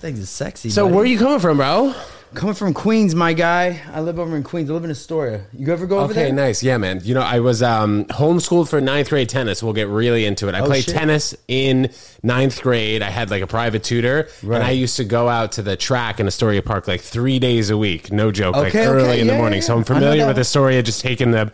[0.00, 0.70] Things is sexy.
[0.70, 0.94] So buddy.
[0.94, 1.94] where are you coming from, bro?
[2.34, 3.80] coming from Queens, my guy?
[3.90, 4.68] I live over in Queens.
[4.68, 5.46] I live in Astoria.
[5.54, 6.26] You ever go over there?
[6.26, 6.62] Okay, nice.
[6.62, 7.00] Yeah, man.
[7.02, 9.62] You know, I was um, homeschooled for ninth grade tennis.
[9.62, 10.54] We'll get really into it.
[10.54, 10.94] I played Oh, shit.
[10.94, 11.90] tennis in
[12.22, 13.00] ninth grade.
[13.02, 14.56] I had like a private tutor, Right.
[14.56, 17.70] and I used to go out to the track in Astoria Park like three days
[17.70, 18.12] a week.
[18.12, 19.20] No joke, like early okay.
[19.20, 19.60] in the Yeah, morning.
[19.60, 19.84] yeah, So I'm yeah.
[19.94, 20.38] I know familiar with.
[20.38, 21.50] Astoria, just taking the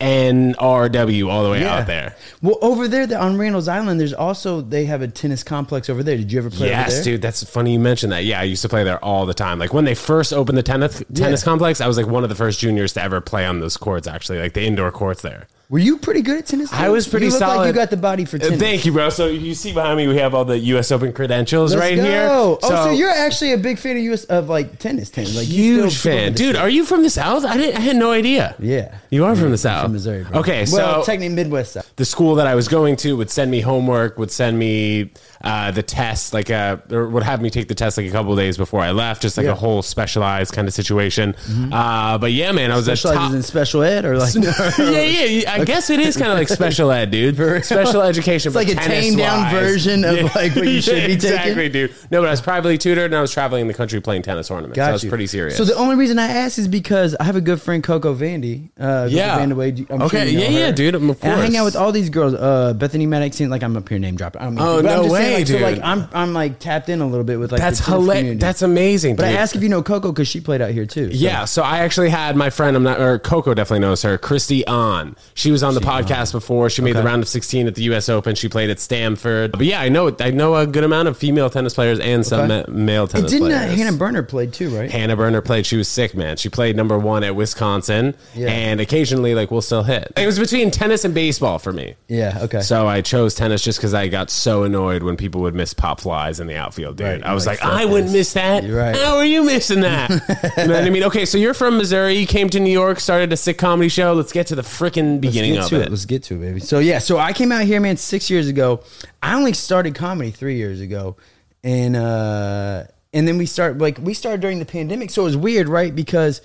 [0.00, 2.14] NRW all the way out there.
[2.42, 6.02] Well, over there the, on Randall's Island, there's also they have a tennis complex over
[6.02, 6.16] there.
[6.16, 7.22] Did you ever play over Yes, dude.
[7.22, 8.24] That's funny you mentioned that.
[8.24, 9.58] Yeah, I used to play there all the time.
[9.58, 11.44] Like when they first opened the tennis tennis Yeah.
[11.44, 14.06] complex, I was like one of the first juniors to ever play on those courts.
[14.06, 15.48] Actually, like the indoor courts there.
[15.68, 16.72] Were you pretty good at tennis?
[16.72, 17.66] I was pretty you look Like solid.
[17.66, 18.60] you got the body for Uh, tennis.
[18.60, 19.08] Thank you, bro.
[19.08, 20.92] So you see behind me, we have all the U.S.
[20.92, 22.04] Open credentials Let's right go.
[22.04, 22.28] here.
[22.30, 25.34] Oh, so you're actually a big fan of US of like tennis, tennis.
[25.34, 26.54] Like huge fan, dude.
[26.54, 27.44] Are you from the South?
[27.44, 27.76] I didn't.
[27.76, 28.54] I had no idea.
[28.60, 30.22] Yeah, You are from the South, from Missouri.
[30.22, 30.38] Bro.
[30.40, 31.90] Okay, so well, technically Midwest South.
[31.96, 35.10] the school that I was going to would send me homework, would send me
[35.42, 38.34] uh, the test, like uh, or would have me take the test like a couple
[38.36, 39.52] days before I left, just like Yeah.
[39.52, 41.34] a whole specialized kind of situation.
[41.72, 43.34] Uh, but yeah, man, I was at Specializes top.
[43.36, 44.34] in special ed or like
[44.78, 45.52] yeah, yeah.
[45.54, 47.36] I guess it is kind of like special ed, dude.
[47.64, 48.48] Special education.
[48.50, 51.36] It's like a tamed down version of, like, what you should be taking?
[51.36, 51.94] Exactly, dude.
[52.10, 54.76] No, but I was privately tutored and I was traveling the country playing tennis tournaments.
[54.76, 55.08] Got so I was you.
[55.10, 55.56] pretty serious.
[55.56, 58.70] So the only reason I ask is because I have a good friend Coco Vandy.
[58.78, 59.38] Uh, Yeah.
[59.38, 59.86] Vandeweghe.
[59.90, 62.34] I'm Okay, sure you know yeah, yeah, dude, I hang out with all these girls.
[62.34, 63.40] Uh, Bethany Maddox.
[63.40, 64.40] Like I'm up here name dropping.
[64.42, 67.00] I don't mean Oh, no just way, like, So like I'm I'm like tapped in
[67.00, 68.40] a little bit with like that's hilarious.
[68.40, 69.16] That's amazing.
[69.16, 71.10] But I ask if you know Coco because she played out here too.
[71.12, 74.18] so- Yeah, so I actually had my friend, I'm not, or Coco definitely knows her,
[74.18, 75.16] Kristie Ahn.
[75.34, 76.70] She was on the podcast before.
[76.70, 78.08] She made the round of 16 at the U.S.
[78.08, 78.34] Open.
[78.34, 79.52] She played at Stanford.
[79.52, 82.50] But yeah, I know I know a good amount of female tennis players and some
[82.50, 82.64] Okay.
[82.68, 83.66] ma- male It tennis didn't uh.
[83.68, 84.90] Hannah Berner played too, right?
[84.90, 85.66] Hannah Berner played.
[85.66, 86.36] She was sick, man.
[86.36, 88.48] She played number one at Wisconsin, Yeah.
[88.48, 90.12] and occasionally, like, we'll still hit.
[90.16, 91.94] It was between tennis and baseball for me.
[92.08, 92.38] yeah.
[92.42, 92.60] Okay.
[92.60, 96.00] So I chose tennis just because I got so annoyed when people would miss pop
[96.00, 97.06] flies in the outfield, dude.
[97.06, 98.64] Right, I was like, like, I wouldn't miss that.
[98.64, 98.94] You're right.
[98.96, 100.10] How are you missing that?
[100.56, 101.04] you know what I mean?
[101.04, 102.14] Okay, so you're from Missouri.
[102.14, 104.12] You came to New York, started a sick comedy show.
[104.12, 105.90] Let's get to the freaking beginning Let's of to it.
[105.90, 106.60] Let's get to it, baby.
[106.60, 108.82] So yeah, so I came out here, man, six years ago.
[109.22, 111.16] I only started comedy three years ago,
[111.64, 115.10] and uh, and then we start like we started during the pandemic.
[115.10, 115.94] So it was weird, right?
[115.94, 116.42] Because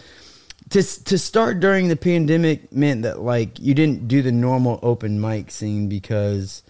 [0.69, 5.19] to to start during the pandemic meant that like you didn't do the normal open
[5.21, 6.63] mic scene because.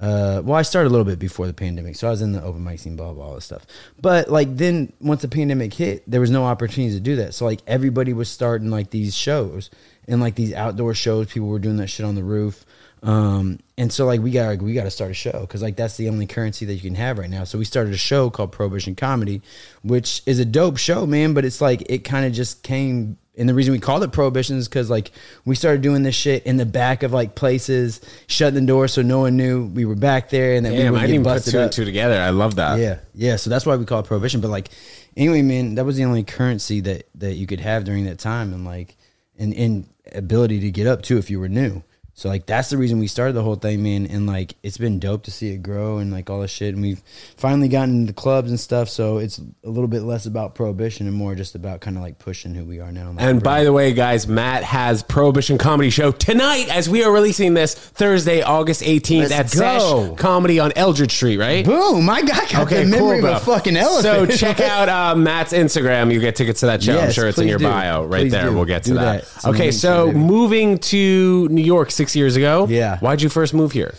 [0.00, 2.42] Uh, well, I started a little bit before the pandemic, so I was in the
[2.42, 3.66] open mic scene, blah blah, all this stuff.
[4.00, 7.34] But like then, once the pandemic hit, there was no opportunities to do that.
[7.34, 9.70] So like everybody was starting like these shows
[10.06, 11.32] and like these outdoor shows.
[11.32, 12.64] People were doing that shit on the roof.
[13.02, 15.76] Um, and so like we got like, we got to start a show because like
[15.76, 17.44] that's the only currency that you can have right now.
[17.44, 19.42] So we started a show called Prohibition Comedy,
[19.82, 21.32] which is a dope show, man.
[21.32, 23.16] But it's like it kind of just came.
[23.38, 25.10] And the reason we called it Prohibition is because like
[25.44, 29.02] we started doing this shit in the back of like places, shutting the door so
[29.02, 31.24] no one knew we were back there, and then we Damn, would I get didn't
[31.24, 31.64] put busted two up.
[31.64, 32.18] and two together.
[32.20, 32.78] I love that.
[32.78, 33.36] Yeah, yeah.
[33.36, 34.40] So that's why we call it prohibition.
[34.40, 34.70] But like,
[35.16, 38.54] anyway, man, that was the only currency that that you could have during that time,
[38.54, 38.96] and like,
[39.38, 41.82] and and ability to get up too if you were new.
[42.18, 44.06] So like that's the reason we started the whole thing, man.
[44.06, 46.72] And like it's been dope to see it grow and like all this shit.
[46.72, 47.02] And we've
[47.36, 48.88] finally gotten into clubs and stuff.
[48.88, 52.18] So it's a little bit less about prohibition and more just about kind of like
[52.18, 53.10] pushing who we are now.
[53.10, 57.12] Like, And by the way, guys, Matt has Prohibition Comedy Show tonight as we are
[57.12, 60.06] releasing this Thursday, August 18th Let's at go.
[60.08, 61.66] Sesh Comedy on Eldridge Street, right?
[61.66, 64.32] boom, my guy got the memory of a fucking elephant.
[64.32, 66.10] So check out uh, Matt's Instagram.
[66.10, 66.98] You get tickets to that show.
[66.98, 67.64] I'm sure it's in your do.
[67.66, 68.48] bio right Please there.
[68.48, 68.54] do.
[68.56, 69.02] We'll get to Do that.
[69.04, 69.22] that.
[69.22, 72.66] It's in the Okay, so moving to New York six years ago.
[72.68, 72.98] Yeah.
[73.00, 73.94] Why'd you first move here?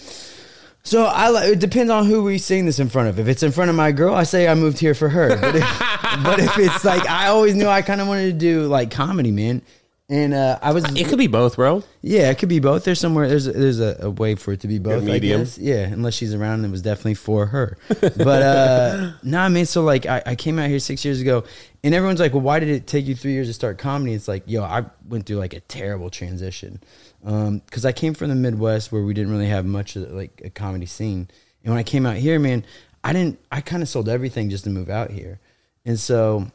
[0.84, 3.20] So I it depends on who we sing this in front of.
[3.20, 5.38] If it's in front of my girl, I say I moved here for her.
[5.38, 5.64] But if,
[6.24, 9.32] but if it's like I always knew I kind of wanted to do like comedy,
[9.32, 9.62] man.
[10.10, 11.84] And uh, I was It could be both, bro.
[12.02, 12.86] yeah, it could be both.
[12.86, 15.04] There's somewhere there's a, there's a, a way for it to be both.
[15.04, 15.42] medium.
[15.42, 15.58] I guess.
[15.58, 17.78] Yeah, unless she's around, it was definitely for her.
[17.90, 19.66] But uh, nah, man.
[19.66, 21.44] So like, I, I came out here six years ago,
[21.84, 24.30] and everyone's like, "Well, why did it take you three years to start comedy?" It's
[24.30, 26.80] like, yo, I went through like a terrible transition
[27.22, 30.50] because I came from the Midwest where we didn't really have much of like a
[30.50, 31.28] comedy scene,
[31.66, 32.64] and when I came out here, man,
[33.04, 33.40] I didn't.
[33.52, 35.42] I kind of sold everything just to move out here,
[35.84, 36.50] and so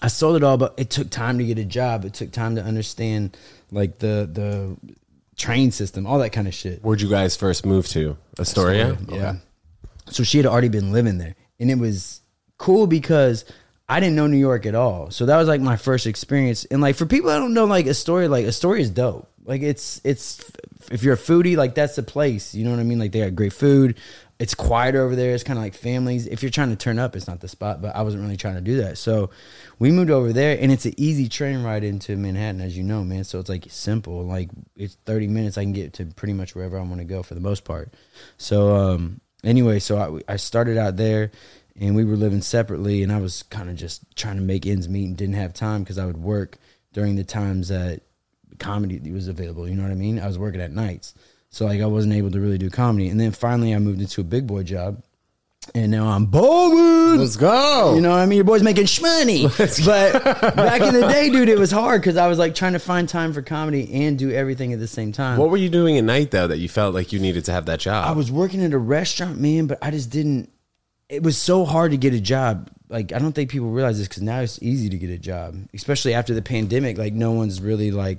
[0.00, 2.04] I sold it all, but it took time to get a job.
[2.04, 3.36] It took time to understand
[3.70, 4.76] like the the
[5.36, 6.82] train system, all that kind of shit.
[6.82, 8.16] Where'd you guys first move to?
[8.38, 8.96] Astoria?
[9.08, 9.36] Yeah.
[10.10, 12.20] So she had already been living there, and it was
[12.58, 13.44] cool because
[13.88, 15.10] I didn't know New York at all.
[15.10, 16.64] So that was like my first experience.
[16.66, 19.30] And like for people that don't know, like Astoria, like Astoria is dope.
[19.44, 20.42] Like it's it's
[20.90, 22.54] if you're a foodie, like that's the place.
[22.54, 22.98] You know what I mean?
[22.98, 23.96] Like they got great food.
[24.38, 25.32] It's quiet over there.
[25.32, 26.26] It's kind of like families.
[26.26, 27.80] If you're trying to turn up, it's not the spot.
[27.80, 28.98] But I wasn't really trying to do that.
[28.98, 29.30] So
[29.78, 33.04] we moved over there, and it's an easy train ride into Manhattan, as you know,
[33.04, 33.24] man.
[33.24, 34.24] So it's like simple.
[34.24, 35.56] Like it's 30 minutes.
[35.56, 37.94] I can get to pretty much wherever I want to go for the most part.
[38.36, 41.30] So um, anyway, so I, I started out there,
[41.78, 44.88] and we were living separately, and I was kind of just trying to make ends
[44.88, 46.58] meet and didn't have time because I would work
[46.92, 48.02] during the times that
[48.58, 49.68] comedy was available.
[49.68, 50.18] You know what I mean?
[50.18, 51.14] I was working at nights,
[51.54, 53.08] so like I wasn't able to really do comedy.
[53.08, 55.00] And then finally, I moved into a big boy job,
[55.72, 57.20] and now I'm balling.
[57.20, 57.94] Let's go.
[57.94, 58.38] You know what I mean?
[58.38, 59.44] Your boy's making shmoney.
[59.86, 62.80] But back in the day, dude, it was hard because I was like trying to
[62.80, 65.38] find time for comedy and do everything at the same time.
[65.38, 67.66] what were you doing at night though that you felt like you needed to have
[67.66, 68.04] that job?
[68.04, 70.50] I was working at a restaurant, man, but I just didn't.
[71.08, 72.68] It was so hard to get a job.
[72.88, 75.56] Like I don't think people realize this because now it's easy to get a job,
[75.72, 76.98] especially after the pandemic.
[76.98, 78.18] Like no one's really like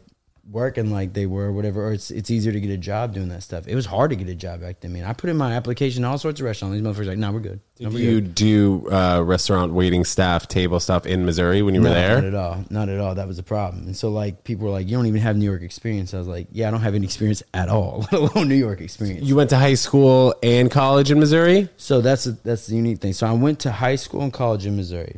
[0.49, 1.87] working like they were, or whatever.
[1.87, 3.67] Or it's it's easier to get a job doing that stuff.
[3.67, 5.05] It was hard to get a job back then, man.
[5.05, 6.75] I put in my application all sorts of restaurants.
[6.75, 7.59] These motherfuckers like, no, we're good.
[7.79, 8.35] No, Did we're you good.
[8.35, 12.15] do uh, restaurant waiting staff table stuff in Missouri when you were No, there?
[12.21, 12.65] Not at all.
[12.69, 13.15] Not at all.
[13.15, 13.85] That was a problem.
[13.87, 16.13] And so like people were like, you don't even have New York experience.
[16.13, 18.81] I was like, yeah, I don't have any experience at all, let alone New York
[18.81, 19.23] experience.
[19.27, 21.67] You went to high school and college in Missouri.
[21.77, 23.13] So that's a, that's the unique thing.
[23.13, 25.17] So I went to high school and college in Missouri,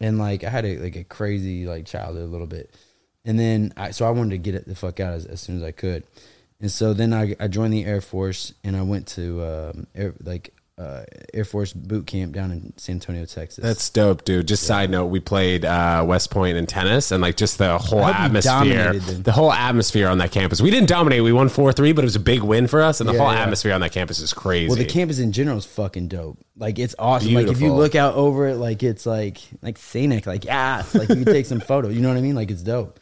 [0.00, 2.72] and like I had a like a crazy like childhood a little bit,
[3.26, 5.56] and then I so I wanted to get it the fuck out as, as soon
[5.58, 6.04] as I could,
[6.60, 10.14] and so then I, I joined the Air Force and I went to um, air,
[10.22, 13.62] like uh, Air Force boot camp down in San Antonio, Texas.
[13.64, 14.46] That's dope, dude.
[14.46, 18.02] Just side note, we played uh, West Point in tennis, and like just the whole
[18.02, 18.92] I hope you atmosphere,
[19.22, 20.60] the whole atmosphere on that campus.
[20.60, 23.00] We didn't dominate; we won four three, but it was a big win for us,
[23.00, 23.40] and the Yeah, whole yeah.
[23.40, 24.68] atmosphere on that campus is crazy.
[24.68, 26.38] well, the campus in general is fucking dope.
[26.58, 27.32] Like it's awesome.
[27.32, 30.26] Like if you look out over it, like it's like like scenic.
[30.26, 31.94] Like yeah, like you can take some photos.
[31.94, 32.34] You know what I mean?
[32.34, 33.00] Like it's dope.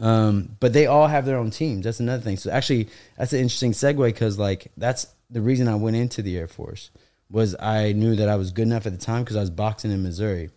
[0.00, 1.84] Um, but they all have their own teams.
[1.84, 2.38] That's another thing.
[2.38, 2.88] So actually,
[3.18, 6.90] that's an interesting segue because like that's the reason I went into the Air Force
[7.30, 9.92] was I knew that I was good enough at the time because I was boxing
[9.92, 10.50] in Missouri,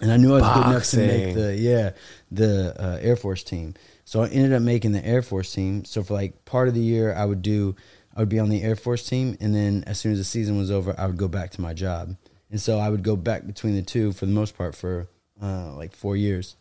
[0.00, 1.90] and I knew I was good enough to make the yeah
[2.30, 3.74] the uh, Air Force team.
[4.04, 5.84] So I ended up making the Air Force team.
[5.84, 7.74] So for like part of the year, I would do
[8.14, 10.56] I would be on the Air Force team, and then as soon as the season
[10.56, 12.16] was over, I would go back to my job.
[12.50, 15.08] And so I would go back between the two for the most part for
[15.42, 16.56] uh, like four years.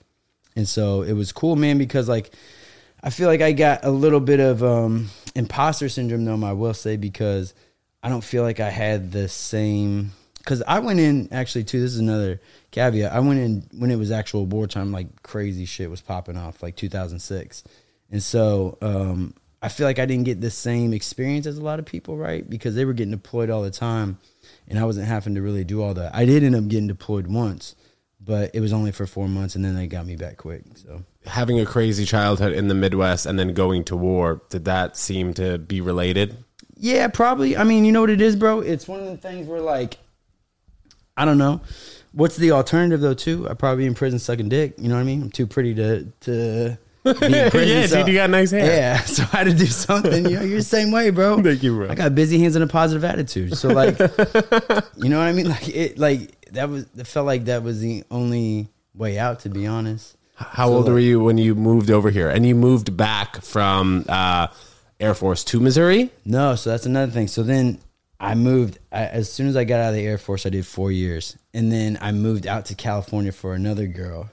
[0.60, 2.32] And so it was cool, man, because like
[3.02, 6.46] I feel like I got a little bit of um, imposter syndrome, though.
[6.46, 7.54] I will say because
[8.04, 10.12] I don't feel like I had the same.
[10.40, 11.80] Because I went in actually too.
[11.80, 12.42] This is another
[12.72, 13.14] caveat.
[13.14, 16.76] I went in when it was actual wartime, like crazy shit was popping off, like
[16.76, 17.64] 2006,
[18.12, 21.80] and so um, I feel like I didn't get the same experience as a lot
[21.80, 22.50] of people, right?
[22.50, 24.18] Because they were getting deployed all the time,
[24.68, 26.14] and I wasn't having to really do all that.
[26.14, 27.76] I did end up getting deployed once,
[28.30, 30.62] but it was only for four months, and then they got me back quick.
[30.76, 34.96] So Having a crazy childhood in the Midwest and then going to war, did that
[34.96, 36.38] seem to be related?
[36.78, 37.58] Yeah, probably.
[37.58, 38.60] I mean, you know what it is, bro?
[38.60, 39.98] It's one of the things where like
[41.18, 41.62] I don't know.
[42.12, 43.50] What's the alternative though too?
[43.50, 44.76] I'd probably be in prison sucking dick.
[44.78, 45.24] You know what I mean?
[45.24, 47.16] I'm too pretty to to be in
[47.52, 47.68] prison.
[47.68, 48.66] Yeah, dude, you got nice hair.
[48.66, 50.26] Yeah, so I had to do something.
[50.26, 51.42] You know, you're the same way, bro.
[51.44, 51.90] Thank you, bro.
[51.90, 53.58] I got busy hands and a positive attitude.
[53.58, 55.50] So like, you know what I mean?
[55.50, 56.86] Like it, like that was.
[56.98, 59.40] It felt like that was the only way out.
[59.42, 60.16] To be honest.
[60.36, 62.30] How So, old like- were you when you moved over here?
[62.30, 64.48] And you moved back from uh,
[65.00, 66.12] Air Force to Missouri?
[66.26, 67.28] No, so that's another thing.
[67.28, 67.80] So then
[68.22, 70.46] I moved I, as soon as I got out of the Air Force.
[70.46, 74.30] I did four years, and then I moved out to California for another girl,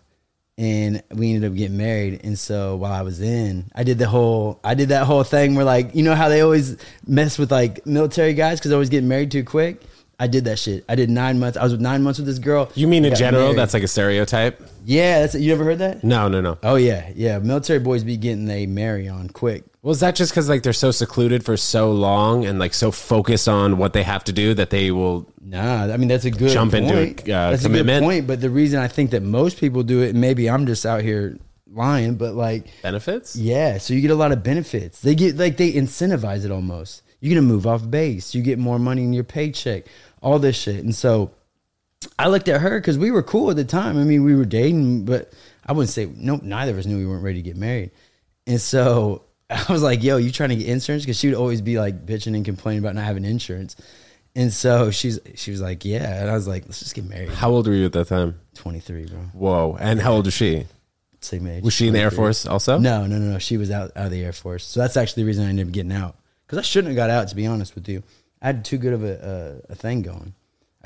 [0.59, 2.21] and we ended up getting married.
[2.25, 5.55] And so while I was in, I did the whole I did that whole thing
[5.55, 6.77] where like you know how they always
[7.07, 9.83] mess with like military guys because they always get married too quick.
[10.19, 10.83] I did that shit.
[10.89, 11.59] I did nine months.
[11.59, 12.71] I was with nine months with this girl.
[12.75, 13.45] You mean in general?
[13.45, 13.59] married.
[13.59, 14.63] That's like a stereotype?
[14.87, 15.21] yeah.
[15.21, 16.03] That's you ever heard that?
[16.03, 16.57] No, no, no.
[16.63, 17.39] Oh yeah, yeah.
[17.39, 19.65] Military boys be getting they marry on quick.
[19.87, 22.91] Well, is that just because like they're so secluded for so long and like so
[22.91, 25.33] focused on what they have to do that they will?
[25.41, 26.87] Nah, I mean that's a good Jump point.
[26.87, 26.97] into
[27.31, 27.99] a, uh, that's commitment.
[27.99, 28.27] a good point.
[28.27, 31.39] But the reason I think that most people do it, maybe I'm just out here
[31.71, 33.37] lying, but like, Benefits?
[33.37, 33.79] yeah.
[33.79, 35.03] So you get a lot of benefits.
[35.03, 37.03] They get like they incentivize it almost.
[37.21, 38.35] You're gonna move off base.
[38.35, 39.85] You get more money in your paycheck.
[40.21, 40.83] All this shit.
[40.83, 41.31] And so
[42.19, 43.97] I looked at her because we were cool at the time.
[43.97, 45.33] I mean, we were dating, but
[45.65, 46.43] I wouldn't say nope.
[46.43, 47.93] Neither of us knew we weren't ready to get married.
[48.49, 51.61] And so I was like, "Yo, you trying to get insurance?" Because she would always
[51.61, 53.77] be like bitching and complaining about not having insurance.
[54.35, 57.31] And so she's she was like, "Yeah," and I was like, "Let's just get married."
[57.31, 58.41] How old were you at that time?
[58.55, 59.19] Twenty three, bro.
[59.33, 59.77] Whoa.
[59.81, 60.67] And how old was she?
[61.21, 61.65] Same age.
[61.65, 62.17] Was she in the Air 23.
[62.17, 62.79] Force also?
[62.79, 63.39] No, no, no, no.
[63.39, 64.65] She was out, out of the Air Force.
[64.65, 66.17] So that's actually the reason I ended up getting out.
[66.47, 68.03] Because I shouldn't have got out, to be honest with you.
[68.41, 70.35] I had too good of a, a, a thing going.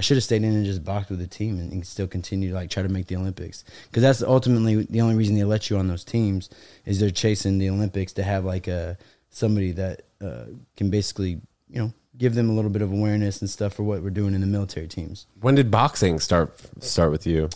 [0.01, 2.49] I should have stayed in and just boxed with the team and, and still continue
[2.49, 3.65] to like try to make the Olympics.
[3.85, 6.49] Because that's ultimately the only reason they let you on those teams
[6.87, 8.97] is they're chasing the Olympics to have like a
[9.29, 13.51] somebody that uh, can basically you know give them a little bit of awareness and
[13.51, 15.27] stuff for what we're doing in the military teams.
[15.39, 17.51] When did boxing start start with you?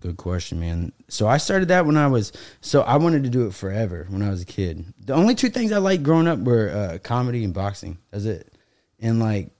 [0.00, 0.92] Good question, man.
[1.08, 4.22] So I started that when I was so I wanted to do it forever when
[4.22, 4.86] I was a kid.
[5.04, 7.98] The only two things I liked growing up were uh, comedy and boxing.
[8.10, 8.54] That's it.
[9.00, 9.50] And like,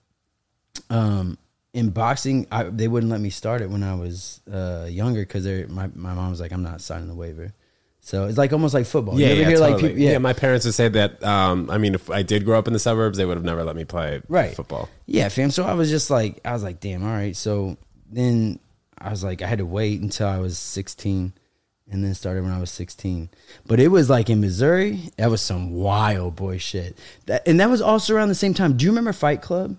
[0.88, 1.36] um,
[1.72, 5.46] in boxing, I, they wouldn't let me start it when I was uh, younger because
[5.68, 7.52] my my mom was like, I'm not signing the waiver.
[8.02, 9.20] So it's like almost like football.
[9.20, 10.12] Yeah, yeah, hear like people, yeah.
[10.12, 11.22] yeah, My parents would say that.
[11.22, 13.62] Um, I mean, if I did grow up in the suburbs, they would have never
[13.62, 14.88] let me play right football.
[15.06, 15.50] Yeah, fam.
[15.50, 17.36] So I was just like, I was like, damn, all right.
[17.36, 17.76] So
[18.10, 18.58] then
[18.98, 21.34] I was like, I had to wait until I was 16
[21.90, 23.28] and then started when I was 16.
[23.66, 26.96] But it was like in Missouri, that was some wild boy shit.
[27.26, 28.76] That, and that was also around the same time.
[28.76, 29.76] Do you remember Fight Club?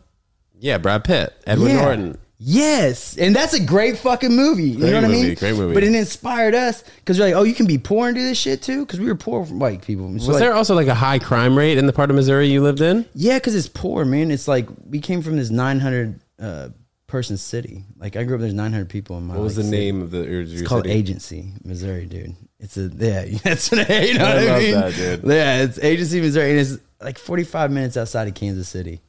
[0.61, 1.81] Yeah, Brad Pitt, Edward Yeah.
[1.81, 2.17] Norton.
[2.43, 4.69] Yes, and that's a great fucking movie.
[4.69, 5.35] You Great know what I movie, mean?
[5.35, 5.73] great movie.
[5.75, 8.35] But it inspired us because we're like, oh, you can be poor and do this
[8.39, 8.83] shit too.
[8.83, 10.07] Because we were poor white people.
[10.07, 12.47] So Was like, there also like a high crime rate in the part of Missouri
[12.49, 13.05] you lived in?
[13.13, 14.31] Yeah, because it's poor, man.
[14.31, 16.69] It's like we came from this 900 uh,
[17.05, 17.83] person city.
[17.99, 19.35] Like I grew up, there's 900 people in my.
[19.35, 19.85] What was like, the city.
[19.91, 20.23] name of the?
[20.27, 22.35] Your, It's called Agency, Missouri, dude.
[22.59, 23.25] It's a yeah.
[23.43, 24.71] That's what you know I what I mean.
[24.73, 25.19] that.
[25.25, 28.99] Yeah, it's Agency, Missouri, and it's like 45 minutes outside of Kansas City.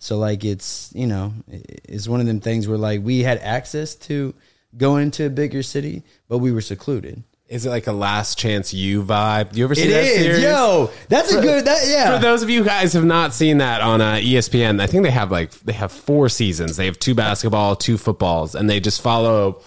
[0.00, 3.94] So like it's you know it's one of them things where like we had access
[3.96, 4.34] to
[4.76, 7.22] going into a bigger city, but we were secluded.
[7.48, 9.50] Is it like a Last Chance U vibe?
[9.52, 10.42] Do you ever see It that is, series?
[10.42, 10.88] yo.
[11.08, 11.64] That's a good.
[11.64, 12.16] That yeah.
[12.16, 15.02] For those of you guys who have not seen that on uh, ESPN, I think
[15.02, 16.76] they have like they have four seasons.
[16.76, 19.60] They have two basketball, two footballs, and they just follow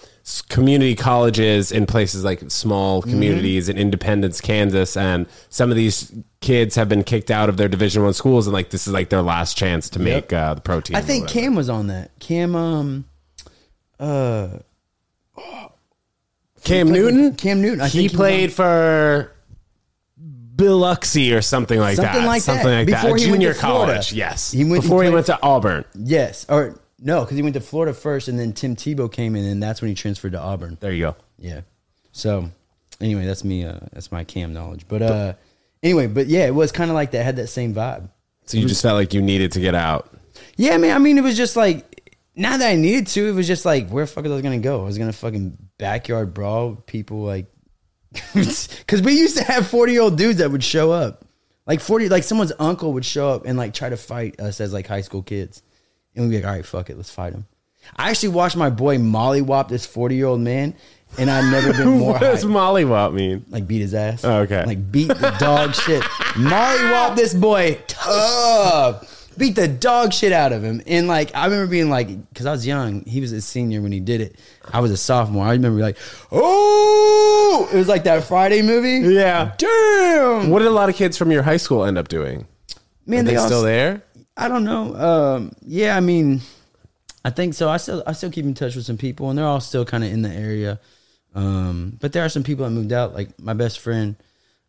[0.48, 3.10] community colleges in places like small Mm-hmm.
[3.10, 7.68] communities in Independence, Kansas, and some of these kids have been kicked out of their
[7.68, 10.60] Division One schools, and like this is like their last chance to make uh, the
[10.60, 10.96] pro team.
[10.96, 11.28] I think.
[11.28, 12.10] Cam was on that.
[12.20, 13.04] Cam, um,
[14.00, 14.58] uh,
[16.64, 17.34] Cam played Newton.
[17.36, 19.30] Cam Newton, I he think he played for.
[20.56, 22.26] Biloxi or something like Something that.
[22.28, 22.76] like something that.
[22.76, 23.18] like Before that.
[23.20, 23.92] he went to Junior Florida.
[23.94, 24.52] college, yes.
[24.52, 25.84] He went- before he, played- went to Auburn.
[25.96, 29.44] yes, or no, because he went to Florida first, and then Tim Tebow came in,
[29.44, 30.78] and that's when he transferred to Auburn.
[30.80, 31.16] There you go.
[31.38, 31.60] Yeah.
[32.12, 32.50] So,
[32.98, 33.64] anyway, that's me.
[33.64, 34.86] Uh, that's my Cam knowledge.
[34.88, 35.34] But uh,
[35.82, 37.22] anyway, but yeah, it was kind of like that.
[37.22, 38.08] Had that same vibe.
[38.46, 40.10] So you just felt like you needed to get out.
[40.56, 40.96] Yeah, man.
[40.96, 42.04] I mean, it was just like
[42.36, 43.28] not that I needed to.
[43.28, 44.80] It was just like where the fuck was I gonna go?
[44.82, 47.46] I was gonna fucking backyard brawl people like
[48.34, 51.24] because we used to have forty year old dudes that would show up,
[51.66, 54.72] like forty, like someone's uncle would show up and like try to fight us as
[54.72, 55.62] like high school kids,
[56.14, 57.46] and we'd be like, all right, fuck it, let's fight him.
[57.96, 60.74] I actually watched my boy Molly whop this forty year old man,
[61.18, 62.50] and I've never been more what does hyped.
[62.50, 63.44] mollywop mean?
[63.50, 64.24] like beat his ass.
[64.24, 64.64] Oh, okay.
[64.64, 66.02] Like beat the dog shit.
[66.36, 69.10] Molly whopped this boy tough.
[69.36, 70.80] Beat the dog shit out of him.
[70.86, 73.90] And like I remember being like, because I was young, he was a senior when
[73.92, 74.36] he did it.
[74.72, 75.44] I was a sophomore.
[75.44, 75.98] I remember like,
[76.30, 79.12] oh, it was like that Friday movie.
[79.14, 79.52] Yeah.
[79.58, 82.46] Damn, What did a lot of kids from your high school end up doing?
[83.06, 84.02] man, Are they all still there?
[84.36, 84.94] I don't know.
[84.96, 86.40] Um, yeah, I mean,
[87.24, 87.68] I think so.
[87.68, 90.04] I still I still keep in touch with some people, and they're all still kind
[90.04, 90.80] of in the area.
[91.34, 93.14] Um, but there are some people that moved out.
[93.14, 94.16] Like my best friend,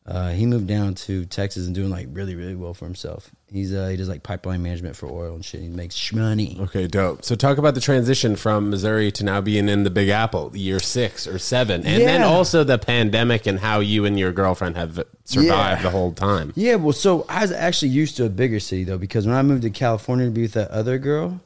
[0.08, 3.32] uh, he moved down to Texas and doing like really really well for himself.
[3.52, 5.62] He's uh, he does like pipeline management for oil and shit.
[5.62, 6.58] He makes money.
[6.62, 7.24] Okay, dope.
[7.26, 10.80] So talk about the transition from Missouri to now being in the Big Apple, year
[10.80, 15.04] six or seven, and then also the pandemic and how you and your girlfriend have
[15.24, 15.82] survived Yeah.
[15.82, 16.54] the whole time.
[16.56, 19.42] Yeah, well, so I was actually used to a bigger city though, because when I
[19.42, 21.40] moved to California to be with that other girl,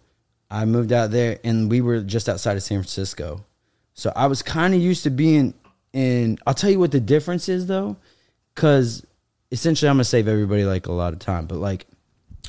[0.52, 3.46] I moved out there and we were just outside of San Francisco.
[3.94, 5.54] So I was kind of used to being
[5.94, 6.38] in.
[6.48, 7.98] I'll tell you what the difference is though,
[8.60, 9.06] because
[9.52, 11.86] essentially I'm gonna save everybody like a lot of time, but like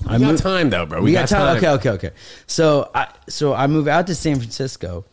[0.06, 1.02] I We got moved- time though, bro.
[1.02, 1.56] we, got, time.
[1.58, 2.10] Okay, okay, okay.
[2.46, 5.04] So I so I move out to San Francisco,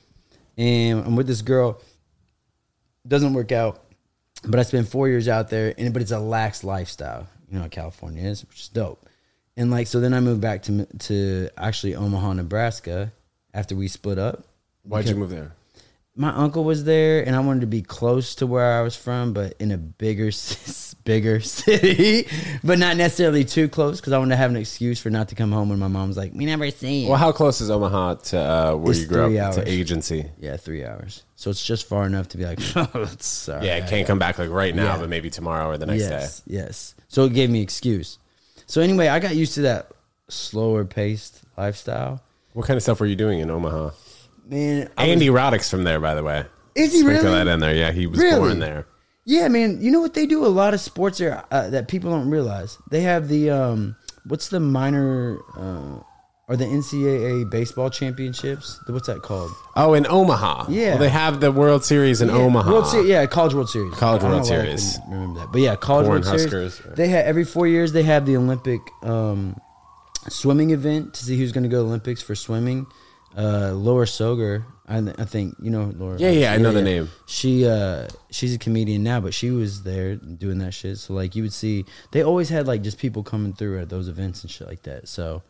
[0.58, 1.82] and I'm with this girl.
[3.08, 3.84] Doesn't work out,
[4.44, 7.28] but I spent four years out there, and but it's a lax lifestyle.
[7.50, 9.08] You know how California is, which is dope.
[9.56, 13.12] And like so, then I moved back to to actually Omaha, Nebraska,
[13.54, 14.44] after we split up.
[14.84, 15.52] Why'd you move there?
[16.20, 19.34] My uncle was there, and I wanted to be close to where I was from,
[19.34, 20.32] but in a bigger,
[21.04, 22.28] bigger city,
[22.64, 25.36] but not necessarily too close, because I wanted to have an excuse for not to
[25.36, 28.16] come home when my mom's like, "We never see you." Well, how close is Omaha
[28.16, 29.46] to uh, where It's you grew three up?
[29.54, 29.56] hours.
[29.58, 30.26] To agency.
[30.40, 31.24] Yeah, three hours.
[31.36, 34.40] So it's just far enough to be like, oh, all Yeah, it can't come back
[34.40, 34.98] like right now, Yeah.
[34.98, 36.56] but maybe tomorrow or the next yes, day.
[36.56, 36.96] yes.
[37.10, 38.18] So it gave me excuse.
[38.66, 39.92] So anyway, I got used to that
[40.30, 42.22] slower paced lifestyle.
[42.54, 43.92] What kind of stuff were you doing in Omaha?
[44.50, 46.46] Man, I was- Andy Roddick's from there, by the way.
[46.76, 47.44] is he Sprinkle really?
[47.46, 47.74] that in there.
[47.76, 48.40] Yeah, he was Really?
[48.40, 48.86] born there.
[49.26, 49.80] Yeah, man.
[49.82, 50.46] You know what they do?
[50.46, 52.78] A lot of sports there uh, that people don't realize.
[52.92, 56.00] They have the um, what's the minor uh,
[56.48, 58.80] or the NCAA baseball championships?
[58.88, 59.52] What's that called?
[59.76, 60.68] Oh, in Omaha.
[60.70, 60.92] Yeah.
[60.92, 62.72] Well, they have the World Series in Yeah, Omaha.
[62.72, 63.94] World Series, yeah, College World Series.
[63.96, 64.98] College World Series.
[65.10, 66.80] Remember that, but yeah, College Corn World Series.
[66.96, 69.58] They have every four years they have the Olympic um,
[70.30, 72.86] swimming event to see who's going to go to Olympics for swimming.
[73.36, 76.18] Uh, Laura Sogar, I, I think you know Laura.
[76.18, 77.10] Yeah, yeah, I know the name.
[77.28, 80.98] She uh, she's a comedian now, but she was there doing that shit.
[80.98, 84.08] So like you would see, they always had like just people coming through at those
[84.08, 85.08] events and shit like that.
[85.08, 85.44] So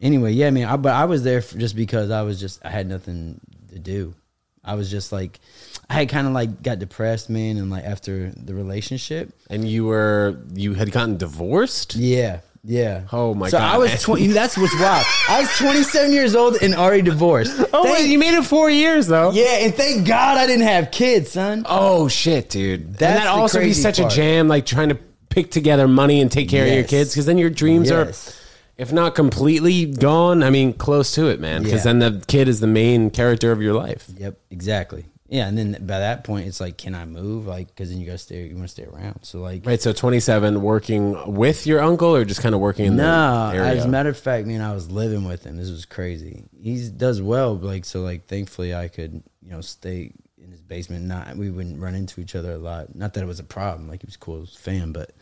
[0.00, 2.70] anyway, yeah, I mean, I, but I was there just because I was just I
[2.70, 4.14] had nothing to do.
[4.62, 5.40] I was just like,
[5.88, 9.86] I had kind of like got depressed, man, and like after the relationship, And you
[9.86, 11.94] were you had gotten divorced?
[11.96, 13.02] yeah, yeah.
[13.12, 13.74] Oh, my so God.
[13.74, 14.26] I was twenty.
[14.28, 15.04] that's what's wild.
[15.28, 17.58] I was twenty seven years old and already divorced.
[17.72, 19.30] Oh, Thank- wait, you made it four years though.
[19.32, 21.64] yeah, and thank God I didn't have kids, son.
[21.68, 22.80] Oh shit, dude.
[22.82, 24.12] and that also be such part.
[24.12, 24.98] a jam, like trying to
[25.30, 28.28] pick together money and take care of your kids, because then your dreams Yes.
[28.28, 31.62] are, if not completely gone, I mean, close to it, man.
[31.62, 31.92] Because Yeah.
[31.92, 34.06] then the kid is the main character of your life.
[34.18, 35.04] Yep, exactly.
[35.30, 37.46] Yeah, and then by that point, it's like, can I move?
[37.46, 38.46] Like, because then you gotta stay.
[38.48, 39.20] You want to stay around.
[39.22, 39.80] So like, Right.
[39.80, 43.56] So twenty seven, working with your uncle, or just kind of working in No, the
[43.58, 43.74] area.
[43.76, 45.56] as a matter of fact, man, I was living with him.
[45.56, 46.44] This was crazy.
[46.60, 48.00] He does well, like so.
[48.00, 51.04] Like thankfully, I could you know stay in his basement.
[51.06, 52.96] Not we wouldn't run into each other a lot.
[52.96, 53.88] Not that it was a problem.
[53.88, 55.12] Like he was cool as a fan, but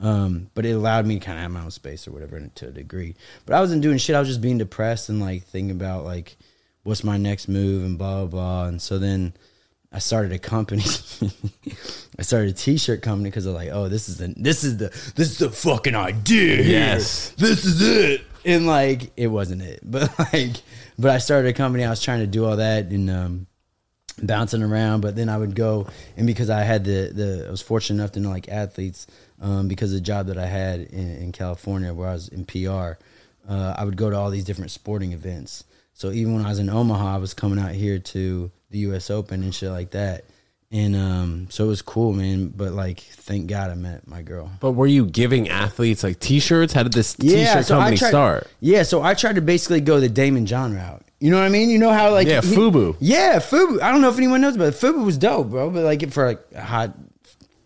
[0.00, 2.68] um, but it allowed me to kind of have my own space or whatever to
[2.68, 3.16] a degree.
[3.46, 4.14] But I wasn't doing shit.
[4.14, 6.36] I was just being depressed and like thinking about like
[6.84, 8.66] what's my next move and blah blah blah.
[8.68, 9.32] And so then
[9.92, 10.82] I started a company.
[12.18, 14.78] I started a t-shirt company because I was like, oh, this is the this is
[14.78, 16.56] the this is the fucking idea.
[16.56, 16.64] here.
[16.64, 17.30] Yes.
[17.30, 18.22] this is it.
[18.44, 20.52] And like, it wasn't it, but like,
[20.98, 21.84] but I started a company.
[21.84, 23.46] I was trying to do all that and um,
[24.22, 25.00] bouncing around.
[25.00, 28.12] But then I would go and because I had the the I was fortunate enough
[28.12, 29.06] to know like athletes
[29.40, 32.44] um, because of the job that I had in, in California where I was in
[32.44, 32.98] PR.
[33.48, 35.62] Uh, I would go to all these different sporting events.
[35.94, 39.10] So even when I was in Omaha, I was coming out here to the U.S.
[39.10, 40.24] Open and shit like that.
[40.72, 42.48] And um, so it was cool, man.
[42.48, 44.50] But like, thank God I met my girl.
[44.60, 46.72] But were you giving athletes like T-shirts?
[46.72, 48.46] How did this T-shirt so company tried- start?
[48.60, 51.02] Yeah, so I tried to basically go the Daymond John route.
[51.20, 51.70] You know what I mean?
[51.70, 52.96] You know how like Yeah, Fubu.
[53.00, 53.80] Yeah, Fubu.
[53.80, 54.74] I don't know if anyone knows but.
[54.74, 55.70] Fubu was dope, bro.
[55.70, 56.94] But like for like a hot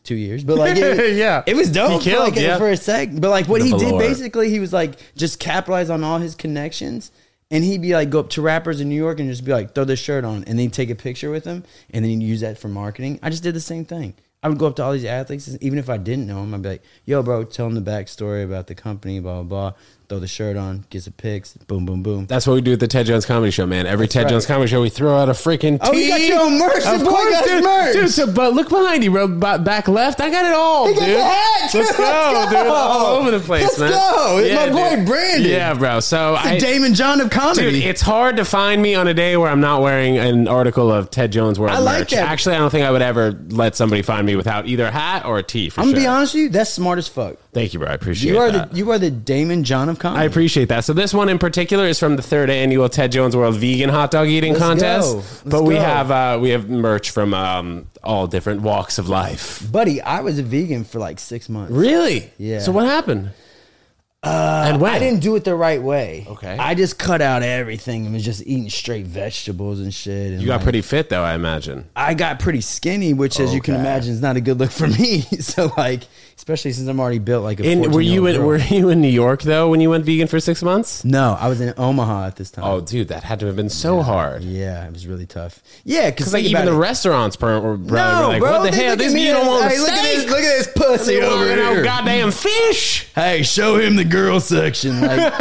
[0.04, 1.42] two years, but like it, Yeah.
[1.46, 2.02] it was dope.
[2.02, 2.58] He for, like, yeah.
[2.58, 3.08] for a sec.
[3.12, 6.34] But like what The he did basically, he was like just capitalize on all his
[6.34, 7.10] connections.
[7.50, 9.74] And he'd be like, go up to rappers in New York and just be like,
[9.74, 12.40] throw this shirt on, and then take a picture with them, and then he'd use
[12.42, 13.18] that for marketing.
[13.22, 14.14] I just did the same thing.
[14.42, 16.54] I would go up to all these athletes, even if I didn't know them.
[16.54, 19.78] I'd be like, "Yo, bro, tell them the backstory about the company, blah blah blah."
[20.10, 22.26] Throw the shirt on, get some pics, boom, boom, boom.
[22.26, 23.86] That's what we do at the Ted Jones Comedy Show, man.
[23.86, 24.30] Every Ted right.
[24.30, 26.84] Jones Comedy Show, we throw out a freaking Oh, you got your own merch.
[26.84, 27.62] Of course, got dude.
[27.62, 27.92] merch.
[27.94, 29.28] Dude, so, but look behind you, bro.
[29.28, 31.16] Back left, I got it all, He got dude.
[31.16, 32.66] the hat, Let's go, Let's dude.
[32.66, 33.90] All over the place, Let's man.
[33.92, 34.38] go.
[34.42, 35.06] It's my boy dude.
[35.06, 35.48] Brandon.
[35.48, 36.00] Yeah, bro.
[36.00, 37.70] So It's I, the Daymond John of comedy.
[37.70, 40.90] Dude, it's hard to find me on a day where I'm not wearing an article
[40.90, 42.10] of Ted Jones World I like merch.
[42.10, 42.26] that.
[42.28, 45.24] Actually, I don't think I would ever let somebody find me without either a hat
[45.24, 45.68] or a tee.
[45.70, 45.92] For I'm sure.
[45.94, 46.48] gonna be honest with you.
[46.48, 47.36] That's smart as fuck.
[47.52, 47.88] Thank you, bro.
[47.88, 48.70] I appreciate You are that.
[48.70, 50.22] the you are the Daymond John of comedy.
[50.22, 50.84] I appreciate that.
[50.84, 54.12] So this one in particular is from the third annual Ted Jones World Vegan Hot
[54.12, 55.44] Dog Eating Let's Contest.
[55.44, 55.50] go.
[55.50, 59.66] But we have uh, we have merch from um, all different walks of life.
[59.72, 60.00] buddy.
[60.00, 61.72] I was a vegan for like six months.
[61.72, 62.30] Really?
[62.38, 62.60] Yeah.
[62.60, 63.30] So what happened?
[64.22, 64.92] Uh, and when?
[64.92, 66.26] I didn't do it the right way.
[66.28, 66.54] Okay.
[66.58, 70.32] I just cut out everything and was just eating straight vegetables and shit.
[70.32, 71.88] And You got like, pretty fit though, I imagine.
[71.96, 74.86] I got pretty skinny, which, as you can imagine, is not a good look for
[74.88, 75.20] me.
[75.40, 76.02] so, like,
[76.36, 77.66] especially since I'm already built like a.
[77.66, 78.46] And were you in, girl.
[78.46, 81.02] were you in New York though when you went vegan for six months?
[81.02, 82.66] No, I was in Omaha at this time.
[82.66, 84.42] Oh, dude, that had to have been so hard.
[84.42, 85.62] yeah, it was really tough.
[85.84, 88.96] Yeah, Because like even the restaurants per, were, were No, like, bro, what the hell?
[88.96, 90.16] This me you don't want hey, look at steak?
[90.18, 91.84] this- look at this pussy over no here.
[91.84, 93.08] goddamn fish.
[93.14, 95.00] Hey, show him the girl section.
[95.00, 95.32] Like,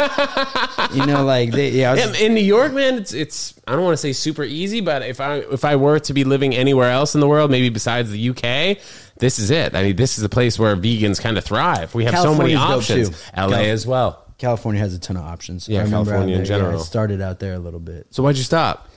[0.94, 1.94] you know, like they, yeah.
[1.94, 5.02] In, in New York, man, it's it's I don't want to say super easy, but
[5.02, 8.10] if I if I were to be living anywhere else in the world, maybe besides
[8.10, 8.78] the UK,
[9.18, 9.74] this is it.
[9.74, 11.94] I mean, this is the place where vegans kind of thrive.
[11.94, 13.10] We have so many options.
[13.36, 14.24] LA Cal- as well.
[14.38, 15.68] California has a ton of options.
[15.68, 16.80] Yeah, California in there, yeah, general.
[16.80, 18.06] I started out there a little bit.
[18.10, 18.88] So why'd you stop?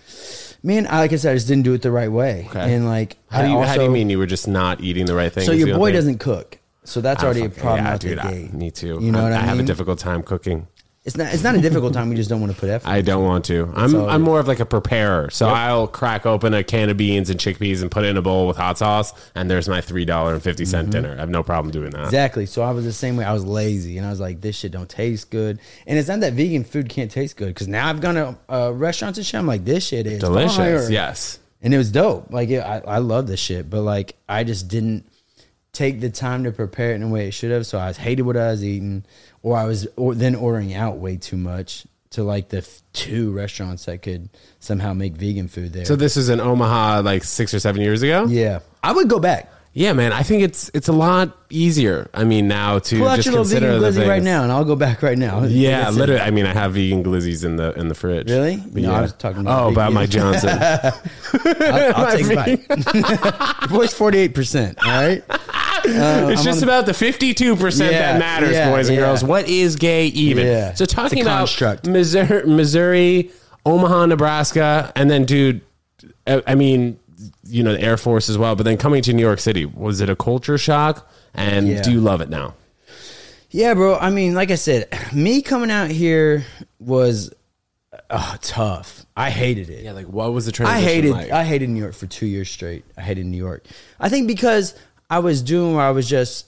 [0.65, 2.45] Man, I- like I said, I just didn't do it the right way.
[2.49, 2.73] Okay.
[2.73, 5.13] And like, How do you how do you mean you were just not eating the
[5.15, 5.45] right thing?
[5.45, 6.59] So your boy doesn't cook.
[6.85, 8.17] So that's already a problem Yeah, out dude.
[8.19, 8.53] the I, gate.
[8.53, 8.99] me too.
[9.01, 10.67] You know I, what I, I have a difficult time cooking.
[11.05, 11.33] It's not.
[11.33, 12.07] It's not a difficult time.
[12.07, 12.87] We just don't want to put effort.
[12.87, 13.69] I don't want to.
[13.75, 15.29] I'm all I'm more of like a preparer.
[15.31, 18.21] So I'll crack open a can of beans and chickpeas and put it in a
[18.21, 20.91] bowl with hot sauce, and there's my three dollar and fifty Mm-hmm.
[20.91, 21.11] dinner.
[21.17, 22.05] I have no problem doing that.
[22.05, 22.45] Exactly.
[22.45, 23.25] So I was the same way.
[23.25, 26.21] I was lazy, and I was like, "This shit don't taste good." And it's not
[26.21, 29.37] that vegan food can't taste good because now I've gone to uh, restaurants and shit.
[29.37, 30.55] I'm like, "This shit is Delicious.
[30.55, 31.37] fire." Yes.
[31.61, 32.31] and it was dope.
[32.31, 35.05] Like it, I, I love this shit, but like I just didn't
[35.73, 37.65] take the time to prepare it in a way it should have.
[37.65, 39.03] So I was hated what I was eating,
[39.41, 43.31] or I was or then ordering out way too much to like the f- two
[43.31, 45.85] restaurants that could somehow make vegan food there.
[45.85, 48.25] So this is in Omaha like six or seven years ago.
[48.27, 49.49] yeah, I would go back.
[49.75, 50.13] Yeah, man.
[50.13, 52.07] I think it's it's a lot easier.
[52.13, 54.43] I mean, now to Pull out just your little consider vegan the glizzy right now,
[54.43, 55.43] and I'll go back right now.
[55.45, 56.21] Yeah, literally.
[56.21, 58.29] I mean, I have vegan glizzies in the in the fridge.
[58.29, 58.57] Really?
[58.57, 58.97] But No, yeah.
[58.99, 59.91] I was talking about oh, about.
[59.93, 60.49] Mike Johnson.
[60.59, 63.61] I'll, I'll take a bite.
[63.61, 64.77] Your boy's forty eight percent.
[64.85, 65.23] All right.
[65.85, 69.05] It's I'm just on about the 52% Yeah, that matters, yeah, boys and yeah.
[69.05, 69.23] girls.
[69.23, 70.75] What is gay even?
[70.75, 71.87] So talking about construct.
[71.87, 73.31] Missouri, Missouri,
[73.65, 75.61] Omaha, Nebraska, and then, dude,
[76.27, 76.99] I I mean,
[77.45, 80.01] you know, the Air Force as well, but then coming to New York City, was
[80.01, 81.09] it a culture shock?
[81.33, 82.55] And do you love it now?
[83.49, 83.97] Yeah, bro.
[83.97, 86.45] I mean, like I said, me coming out here
[86.79, 87.31] was
[88.09, 89.05] uh, tough.
[89.15, 89.83] I hated it.
[89.83, 90.77] Yeah, like what was the transition?
[90.77, 91.31] I hated like?
[91.31, 92.83] I hated New York for two years straight.
[92.97, 93.65] I hated New York.
[93.99, 94.73] I think because
[95.13, 96.47] I was doing where I was just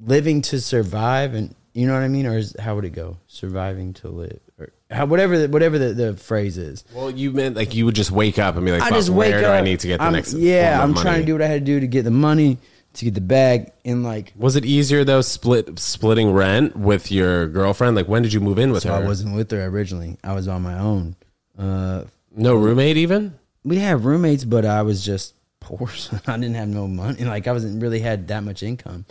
[0.00, 3.18] living to survive, and you know what I mean, or is, how would it go?
[3.28, 6.84] Surviving to live, or how, whatever the, whatever the, the phrase is.
[6.92, 9.30] well, you meant like you would just wake up and be like, I just wake
[9.30, 9.44] where up.
[9.44, 10.32] do I need to get the I'm- next?
[10.32, 12.58] Yeah, I'm of trying to do what I had to do to get the money
[12.94, 17.46] to get the bag, and like Was it easier though, split splitting rent with your
[17.46, 17.94] girlfriend?
[17.94, 19.04] Like, when did you move in with so her?
[19.04, 20.18] I wasn't with her originally.
[20.24, 21.14] I was on my own.
[21.56, 23.38] Uh, no roommate even.
[23.62, 25.34] we had roommates, but I was just
[25.78, 25.88] poor.
[25.88, 27.24] So I didn't have no money.
[27.24, 29.06] Like I wasn't really had that much income.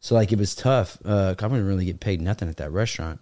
[0.00, 0.98] So like it was tough.
[1.04, 3.20] Uh, I wouldn't really get paid nothing at that restaurant,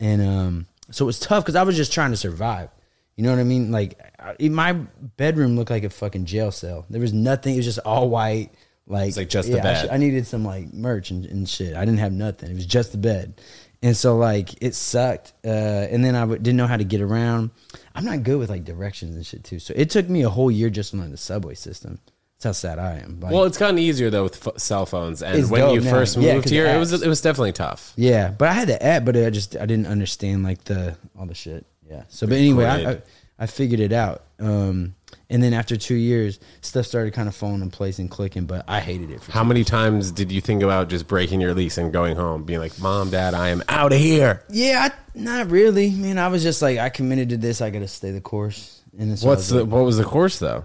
[0.00, 2.70] and um, so it was tough because I was just trying to survive.
[3.16, 3.70] You know what I mean?
[3.70, 6.84] Like I, my bedroom looked like a fucking jail cell.
[6.90, 7.54] There was nothing.
[7.54, 8.50] It was just all white.
[8.88, 9.86] Like like just the I, bed.
[9.86, 11.76] sh- I needed some like merch and, and shit.
[11.76, 12.50] I didn't have nothing.
[12.50, 13.40] It was just the bed.
[13.82, 15.32] And so like it sucked.
[15.44, 17.50] Uh, and then I w- didn't know how to get around.
[17.94, 19.58] I'm not good with like directions and shit too.
[19.58, 21.98] So it took me a whole year just to learn the subway system.
[22.38, 23.18] That's how sad I am.
[23.20, 25.90] Like, Well, it's gotten easier though with f- cell phones, and when you now.
[25.90, 27.92] first Yeah, moved here, it was it was definitely tough.
[27.96, 31.26] yeah, but I had the app, but I just I didn't understand like the all
[31.26, 31.64] the shit.
[31.88, 32.02] Yeah.
[32.08, 33.02] So, but anyway, I, I.
[33.38, 34.22] I figured it out.
[34.40, 34.94] Um,
[35.28, 38.46] and then after two years, stuff started kind of falling in place and clicking.
[38.46, 39.22] But I hated it.
[39.22, 42.44] For How many times did you think about just breaking your lease and going home,
[42.44, 44.42] being like, "Mom, Dad, I am out of here"?
[44.48, 45.90] Yeah, I, not really.
[45.90, 47.60] Man, I was just like, I committed to this.
[47.60, 48.80] I got to stay the course.
[48.98, 50.64] And so What's the like, what was the course though?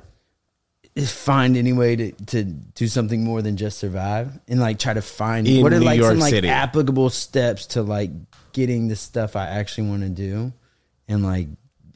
[0.96, 4.94] Is find any way to, to do something more than just survive and like try
[4.94, 6.50] to find In what are New like York some like City.
[6.50, 8.12] applicable steps to like
[8.54, 10.52] getting the stuff I actually want to do
[11.08, 11.48] and like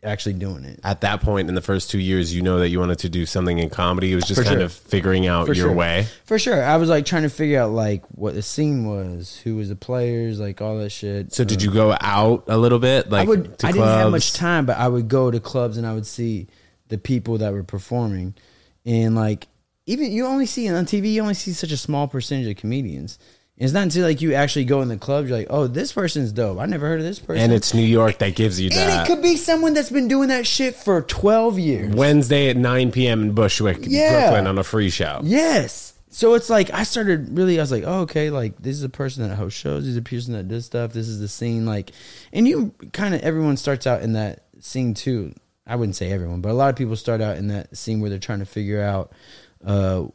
[0.01, 0.79] actually doing it.
[0.83, 3.25] At that point in the first two years, you know that you wanted to do
[3.25, 4.11] something in comedy.
[4.11, 4.65] It was just For kind sure.
[4.65, 5.75] of figuring out For your sure.
[5.75, 6.07] way.
[6.25, 6.63] For sure.
[6.63, 9.75] I was like trying to figure out like what the scene was, who was the
[9.75, 11.33] players, like all that shit.
[11.33, 13.09] So did you um, go out a little bit?
[13.09, 13.57] Like I would.
[13.59, 14.11] to I didn't have clubs?
[14.11, 16.47] much time, but I would go to clubs and I would see
[16.87, 18.35] the people that were performing,
[18.85, 19.47] and like
[19.85, 23.19] even you only see on TV, you only see such a small percentage of comedians.
[23.57, 26.33] It's not until like you actually go in the club, you're like, oh, this person's
[26.33, 26.59] dope.
[26.59, 27.41] I never heard of this person.
[27.41, 28.77] And it's New York that gives you that.
[28.77, 31.95] and it could be someone that's been doing that shit for twelve years.
[31.95, 33.21] Wednesday at 9 p.m.
[33.21, 34.23] in Bushwick, Yeah.
[34.29, 35.21] Brooklyn, on a free show.
[35.23, 35.93] Yes.
[36.09, 37.57] So it's like I started really.
[37.57, 39.83] I was like, oh, okay, like this is a person that hosts shows.
[39.83, 40.91] This is a person that does stuff.
[40.91, 41.65] This is the scene.
[41.65, 41.91] Like,
[42.33, 45.33] and you kind of everyone starts out in that scene too.
[45.67, 48.09] I wouldn't say everyone, but a lot of people start out in that scene where
[48.09, 49.11] they're trying to figure out
[49.65, 50.05] uh,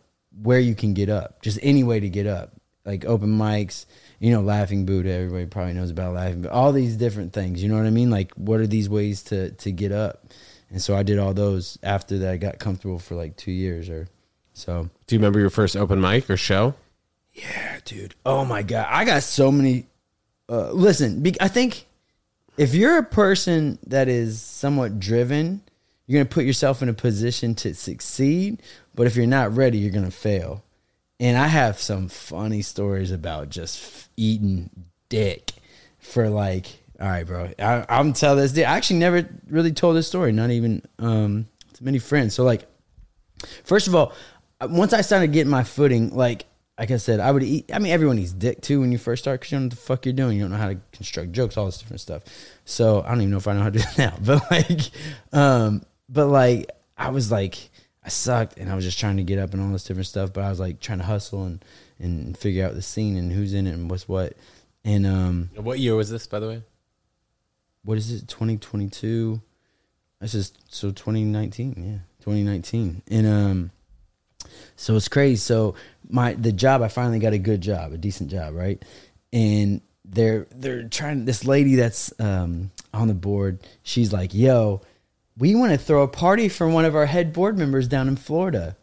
[0.43, 2.53] where you can get up, just any way to get up,
[2.85, 3.87] like open mics.
[4.21, 5.11] You know, Laughing Buddha.
[5.13, 6.53] Everybody probably knows about Laughing Buddha.
[6.53, 7.63] All these different things.
[7.63, 8.11] You know what I mean?
[8.11, 10.27] Like, what are these ways to to get up?
[10.71, 12.33] And so I did all those after that.
[12.33, 14.09] I got comfortable for like two years or
[14.53, 14.89] so.
[15.07, 16.75] Do you remember your first open mic or show?
[17.33, 18.15] Yeah, dude.
[18.25, 19.87] Oh my god, I got so many.
[20.49, 21.87] Uh, listen, be, I think
[22.57, 25.63] if you're a person that is somewhat driven,
[26.07, 28.63] you're gonna put yourself in a position to succeed.
[28.95, 30.65] But if you're not ready, you're gonna fail.
[31.19, 34.71] And I have some funny stories about just eating
[35.09, 35.53] dick
[35.99, 36.67] for like.
[37.01, 37.51] All right, bro.
[37.59, 38.57] I, I'm tell this.
[38.59, 40.33] I actually never really told this story.
[40.33, 42.35] Not even um, to many friends.
[42.35, 42.67] So like,
[43.65, 44.13] First of all,
[44.61, 46.45] uh, once I started getting my footing, like
[46.81, 47.71] like I said, I would eat.
[47.73, 49.71] I mean, everyone eats dick too when you first start because you don't know what
[49.79, 50.38] the fuck you're doing.
[50.38, 52.23] You don't know how to construct jokes, all this different stuff.
[52.64, 54.16] So I don't even know if I know how to do that now.
[54.19, 54.81] But like,
[55.33, 57.69] um, but like I was like
[58.03, 60.33] I sucked, and I was just trying to get up and all this different stuff.
[60.33, 61.62] But I was like trying to hustle and
[61.99, 64.33] and figure out the scene and who's in it and what's what.
[64.83, 66.62] And um, What year was this, by the way?
[67.85, 68.27] what is it?
[68.27, 69.43] Twenty twenty two.
[70.19, 71.75] This is so twenty nineteen.
[71.77, 73.03] Yeah, twenty nineteen.
[73.11, 73.71] And um,
[74.81, 75.37] so it's crazy.
[75.37, 75.75] So
[76.09, 78.83] my the job I finally got a good job, a decent job, right?
[79.31, 81.27] And they're they're trying.
[81.27, 84.81] This lady that's um on the board, she's like, "Yo,
[85.37, 88.16] we want to throw a party for one of our head board members down in
[88.16, 88.75] Florida."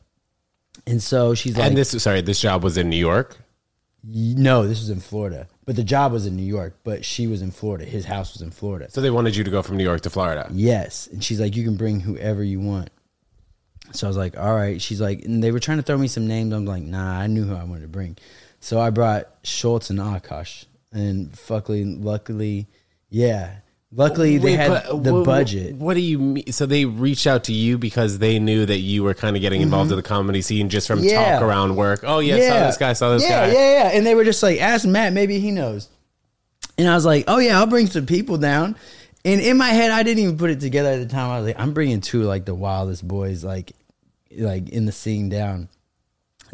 [0.85, 3.35] And so she's like, and this, sorry, this job was in New York.
[4.03, 7.41] "No, this was in Florida, but the job was in New York, but she was
[7.41, 7.85] in Florida.
[7.85, 10.11] His house was in Florida." So they wanted you to go from New York to
[10.11, 10.47] Florida.
[10.51, 11.07] Yes.
[11.11, 12.91] And she's like, you can bring whoever you want.
[13.91, 14.81] So I was like, all right.
[14.81, 16.53] She's like, and they were trying to throw me some names.
[16.53, 18.17] I'm like, nah, I knew who I wanted to bring.
[18.59, 20.65] So I brought Schulz and Akash.
[20.91, 22.67] And fuckly, luckily,
[23.09, 23.57] yeah,
[23.93, 25.75] Luckily, they Wait, had but the budget.
[25.75, 26.51] What do you mean?
[26.51, 29.61] So they reached out to you because they knew that you were kind of getting
[29.61, 31.07] involved in the comedy scene just from Mm-hmm.
[31.07, 31.39] Yeah.
[31.39, 32.01] talk around work.
[32.03, 33.53] Oh yeah, saw this guy, saw this yeah, guy.
[33.53, 35.87] Yeah, yeah, And they were just like, ask Matt, maybe he knows.
[36.77, 38.75] And I was like, oh yeah, I'll bring some people down.
[39.25, 41.31] And in my head, I didn't even put it together at the time.
[41.31, 43.73] I was like, I'm bringing two like the wildest boys, like,
[44.31, 45.69] like in the scene down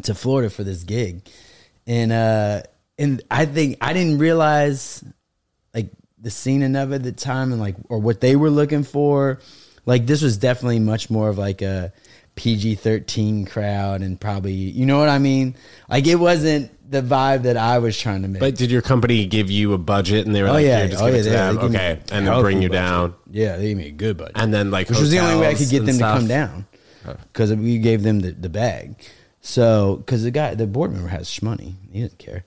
[0.04, 1.22] to Florida for this gig.
[1.86, 2.62] And uh,
[2.98, 5.04] and I think I didn't realize
[5.74, 9.40] like the scene enough at the time and like or what they were looking for.
[9.86, 11.92] Like this was definitely much more of like a
[12.36, 15.56] PG thirteen crowd and probably you know what I mean?
[15.88, 18.40] Like it wasn't the vibe that I was trying to make.
[18.40, 21.02] But did your company give you a budget and they were oh like, yeah, just
[21.02, 22.68] oh give yeah, it to they- them, they gave me okay, and then bring you
[22.68, 22.82] budget.
[22.82, 24.32] down, Yeah, they gave me a good budget.
[24.36, 26.14] and then like which was the only way I could get them stuff?
[26.14, 26.66] to come down
[27.06, 27.16] oh.
[27.32, 28.96] because we gave them the, the bag.
[29.40, 32.44] So because the guy, the board member has shmoney, he doesn't care.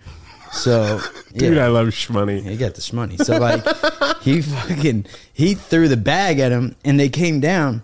[0.51, 0.99] So
[1.33, 1.39] yeah.
[1.39, 2.41] Dude, I love shmoney.
[2.41, 3.17] He got this money.
[3.17, 3.63] So like
[4.21, 7.83] he fucking he threw the bag at him and they came down.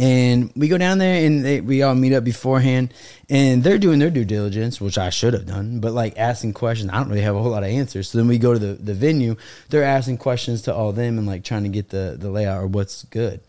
[0.00, 2.94] And we go down there and they, we all meet up beforehand
[3.28, 6.90] and they're doing their due diligence, which I should have done, but like asking questions.
[6.92, 8.10] I don't really have a whole lot of answers.
[8.10, 9.34] So then we go to the, the venue,
[9.70, 12.68] they're asking questions to all them and like trying to get the, the layout or
[12.68, 13.40] what's good.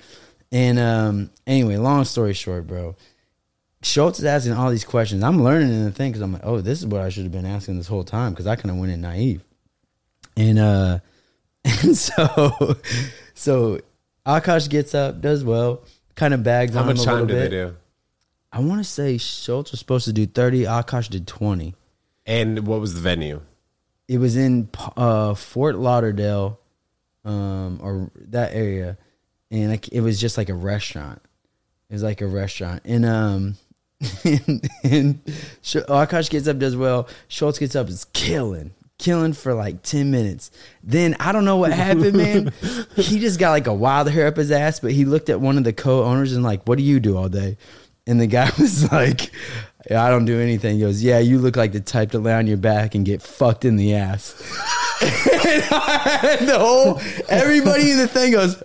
[0.52, 2.96] And um anyway, long story short, bro.
[3.84, 5.24] Schulz is asking all these questions.
[5.24, 7.32] I'm learning in the thing because I'm like, oh, this is what I should have
[7.32, 9.44] been asking this whole time because I kind of went in naive.
[10.36, 11.00] And uh,
[11.64, 12.76] and so
[13.36, 13.80] so
[14.26, 15.84] Akash gets up, does well,
[16.20, 17.50] kind of bags How on much him a time little did bit.
[17.52, 17.76] they do?
[18.52, 21.76] I want to say Schulz was supposed to do 30, Akash did 20.
[22.26, 23.42] And what was the venue?
[24.08, 26.60] It was in uh, Fort Lauderdale,
[27.26, 28.98] um, or that area,
[29.52, 31.22] and like, it was just like a restaurant.
[31.90, 33.56] It was like a restaurant, and um,
[34.24, 35.20] and, and
[35.62, 37.08] Sh- Akash gets up, does well.
[37.28, 40.52] Schulz gets up, is killing, killing for like ten minutes.
[40.84, 42.54] Then I don't know what happened, man.
[42.96, 45.58] he just got like a wild hair up his ass, but he looked at one
[45.58, 47.58] of the co-owners and like, "What do you do all day?"
[48.06, 49.32] And the guy was like,
[49.90, 50.76] I don't do anything.
[50.76, 53.22] He goes, Yeah, you look like the type to lay on your back and get
[53.22, 54.36] fucked in the ass.
[55.02, 58.62] and, I- and the whole, everybody in the thing goes,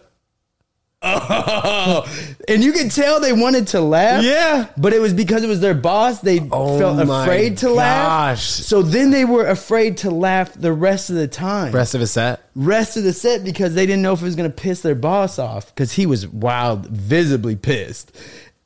[1.06, 4.24] Oh, and you could tell they wanted to laugh.
[4.24, 4.68] Yeah.
[4.76, 6.20] But it was because it was their boss.
[6.20, 8.38] They Oh felt afraid to laugh.
[8.38, 12.06] So then they were afraid to laugh the rest of the time Rest of the
[12.06, 12.42] set?
[12.54, 14.94] rest of the set because they didn't know if it was going to piss their
[14.94, 18.16] boss off because he was wild, visibly pissed.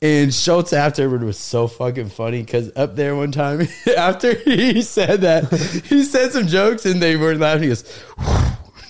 [0.01, 5.22] And Schulz afterward was so fucking funny because up there one time after he said
[5.22, 5.53] that,
[5.87, 7.64] he said some jokes and they weren't laughing.
[7.64, 7.85] He goes,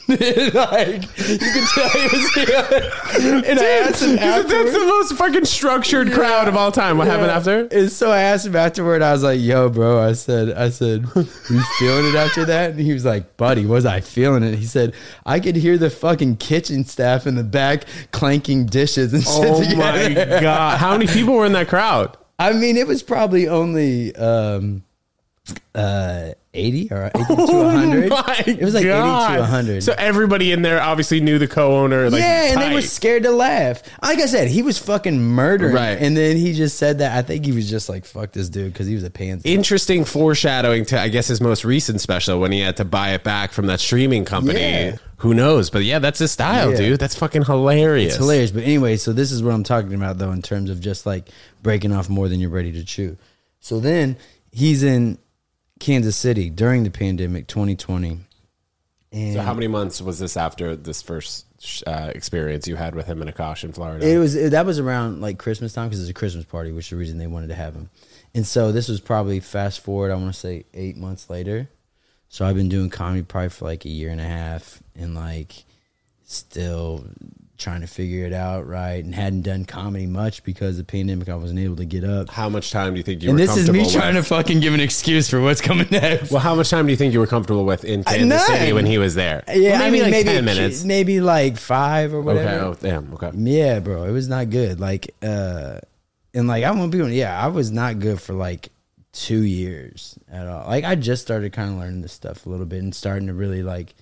[0.55, 3.45] like you can tell he was feeling.
[3.45, 6.97] And I asked him That's the most fucking structured crowd of all time.
[6.97, 7.69] What happened after?
[7.71, 9.03] And so I asked him afterward.
[9.03, 12.81] I was like, "Yo, bro," I said, "I said, you feeling it after that?" And
[12.81, 14.95] he was like, "Buddy, was I feeling it?" He said,
[15.27, 19.77] "I could hear the fucking kitchen staff in the back clanking dishes and shit Oh
[19.77, 20.79] my god!
[20.79, 22.17] How many people were in that crowd?
[22.39, 24.85] I mean, it was probably only um,
[25.75, 27.35] uh, eighty or eighty to
[27.71, 28.05] hundred.
[28.49, 29.77] it was like eighty to hundred.
[29.77, 32.11] Oh So everybody in there obviously knew the co-owner.
[32.11, 33.83] Like, yeah, and they were scared to laugh.
[34.03, 35.75] Like I said, he was fucking murdering.
[35.75, 35.99] Right.
[35.99, 37.17] And then he just said that.
[37.17, 39.53] I think he was just like, fuck this dude because he was a pansy.
[39.53, 43.23] interesting foreshadowing to I guess his most recent special when he had to buy it
[43.25, 44.61] back from that streaming company.
[44.61, 44.97] Yeah.
[45.19, 45.69] Who knows?
[45.71, 46.77] But yeah, that's his style, Yeah.
[46.77, 47.01] dude.
[47.01, 48.15] That's fucking hilarious.
[48.15, 48.51] It's hilarious.
[48.53, 51.29] But anyway, so this is what I'm talking about though, in terms of just like
[51.63, 53.17] breaking off more than you're ready to chew.
[53.61, 54.17] So then
[54.53, 55.19] he's in
[55.79, 58.21] Kansas City during the pandemic, 2020.
[59.11, 61.47] And So how many months was this after this first
[61.87, 64.07] uh, experience you had with him in Akash in Florida?
[64.07, 66.91] it was that was around like Christmas time because it's a Christmas party, which is
[66.91, 67.89] the reason they wanted to have him.
[68.35, 71.71] And so this was probably fast forward, I want to say eight months later.
[72.29, 75.65] So I've been doing comedy probably for like a year and a half, and like
[76.27, 77.07] still
[77.59, 81.29] trying to figure it out right, and hadn't done comedy much because of the pandemic.
[81.29, 82.31] I wasn't able to get up.
[82.31, 84.61] how much time do you think you And this is me comfortable trying to fucking
[84.61, 86.31] give an excuse for what's coming next.
[86.31, 88.47] Well, how much time do you think you were comfortable with in Kansas.
[88.47, 89.43] City when he was there?
[89.49, 90.85] yeah, maybe I mean, like maybe ten minutes.
[90.85, 92.49] maybe like five or whatever.
[92.49, 92.59] Okay.
[92.65, 93.13] Oh, damn.
[93.15, 93.31] Okay.
[93.35, 94.81] Yeah, bro, it was not good.
[94.81, 95.81] Like, uh,
[96.35, 97.09] and like I want people.
[97.09, 98.71] Yeah, I was not good for like
[99.13, 100.67] two years at all.
[100.69, 103.35] Like, I just started kind of learning this stuff a little bit and starting to
[103.35, 103.95] really like.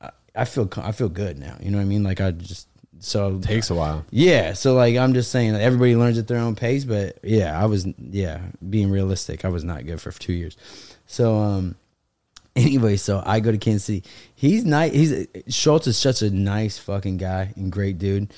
[0.00, 1.56] I, I feel I feel good now.
[1.60, 2.02] You know what I mean?
[2.02, 2.66] Like I just
[3.00, 4.04] so it Takes a while.
[4.10, 4.52] yeah.
[4.52, 6.84] So like I'm just saying everybody learns at their own pace.
[6.84, 9.44] But yeah, I was yeah being realistic.
[9.44, 10.56] I was not good for two years.
[11.06, 11.74] So um.
[12.56, 14.02] Anyway, so I go to Kansas City.
[14.34, 14.92] He's nice.
[14.92, 18.34] He's Schulz is such a nice fucking guy and great dude.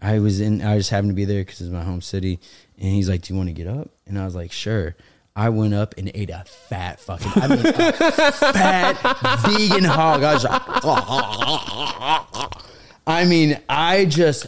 [0.00, 0.62] I was in.
[0.62, 2.38] I just happened to be there because it's my home city,
[2.78, 4.94] and he's like, "Do you want to get up?" And I was like, "Sure."
[5.34, 7.62] I went up and ate a fat fucking, I mean,
[8.54, 10.22] fat vegan hog.
[10.22, 10.62] I was like,
[13.06, 14.46] I mean, I just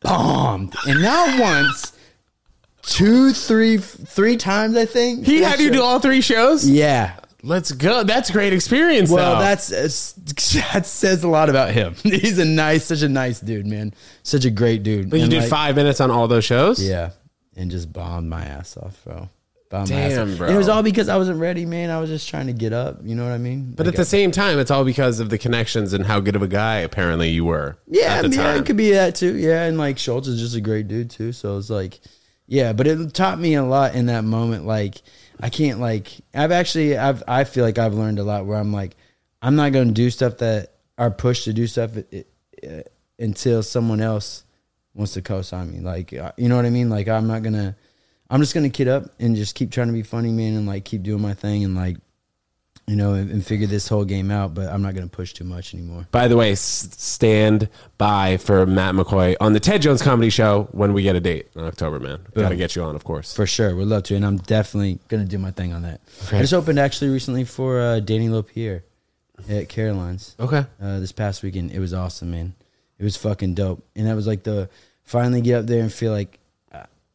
[0.00, 1.92] bombed, and not once,
[2.82, 4.76] two, three, three times.
[4.76, 6.68] I think He had you do all three shows.
[6.68, 7.16] Yeah.
[7.42, 8.02] Let's go.
[8.02, 9.10] That's a great experience.
[9.10, 9.40] Well, though.
[9.40, 9.84] that's uh,
[10.74, 11.94] that says a lot about him.
[12.02, 13.94] He's a nice, such a nice dude, man.
[14.22, 15.08] Such a great dude.
[15.08, 16.82] But you And, did like, five minutes on all those shows.
[16.82, 17.12] Yeah,
[17.56, 19.30] and just bombed my ass off, bro.
[19.70, 20.38] My Damn, off.
[20.38, 20.46] bro.
[20.48, 21.90] And it was all because I wasn't ready, man.
[21.90, 22.98] I was just trying to get up.
[23.04, 23.72] You know what I mean?
[23.76, 26.34] But Like, at the same time, it's all because of the connections and how good
[26.34, 27.78] of a guy apparently you were.
[27.86, 28.56] Yeah, at the yeah, time.
[28.58, 29.36] it could be that too.
[29.36, 31.30] Yeah, and like Schulz is just a great dude too.
[31.32, 32.00] So it's like,
[32.46, 34.66] yeah, but it taught me a lot in that moment.
[34.66, 35.02] Like,
[35.40, 38.72] I can't like I've actually I've I feel like I've learned a lot where I'm
[38.72, 38.96] like
[39.40, 43.62] I'm not going to do stuff that are pushed to do stuff it, it, until
[43.62, 44.44] someone else
[44.94, 45.80] wants to co-sign me.
[45.80, 46.90] Like, uh, you know what I mean?
[46.90, 47.76] Like, I'm not gonna.
[48.30, 50.84] I'm just gonna kid up and just keep trying to be funny, man, and like
[50.84, 51.96] keep doing my thing and like,
[52.86, 54.54] you know, and, and figure this whole game out.
[54.54, 56.06] But I'm not gonna push too much anymore.
[56.10, 60.68] By the way, s- stand by for Matt McCoy on the Ted Jones Comedy Show
[60.72, 62.20] when we get a date in October, man.
[62.34, 63.34] Got to get you on, of course.
[63.34, 66.00] For sure, we'd love to, and I'm definitely gonna do my thing on that.
[66.26, 66.38] Okay.
[66.38, 68.82] I just opened actually recently for uh, Danny Lopierre
[69.48, 70.64] at Caroline's Okay.
[70.82, 71.70] uh, this past weekend.
[71.72, 72.54] It was awesome, man.
[72.98, 74.68] It was fucking dope, and that was like the
[75.04, 76.38] finally get up there and feel like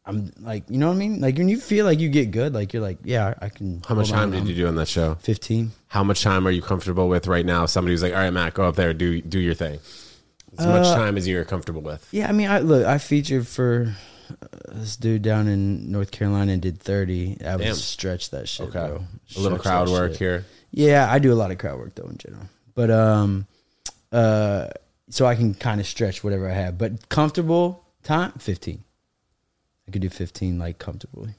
[0.07, 1.19] I'm like you know what I mean.
[1.21, 3.81] Like when you feel like you get good, like you're like yeah, I can.
[3.87, 5.15] How much time did I'm you do on that show?
[5.15, 5.71] Fifteen.
[5.87, 7.65] How much time are you comfortable with right now?
[7.65, 9.79] Somebody who's like, all right, Matt, go up there, do do your thing.
[10.57, 12.07] As much Uh, time as you're comfortable with.
[12.11, 13.93] Yeah, I mean, I look, I featured for
[14.41, 17.33] uh, this dude down in North Carolina and did thirty.
[17.41, 17.59] I Damn.
[17.59, 18.87] was stretch that shit, Okay.
[18.87, 19.03] bro.
[19.35, 20.19] A little crowd work shit.
[20.19, 20.45] here.
[20.71, 23.47] Yeah, I do a lot of crowd work though in general, but um,
[24.13, 24.67] uh,
[25.09, 26.77] so I can kind of stretch whatever I have.
[26.77, 28.83] But comfortable time, fifteen.
[29.87, 31.35] I could do fifteen like comfortably.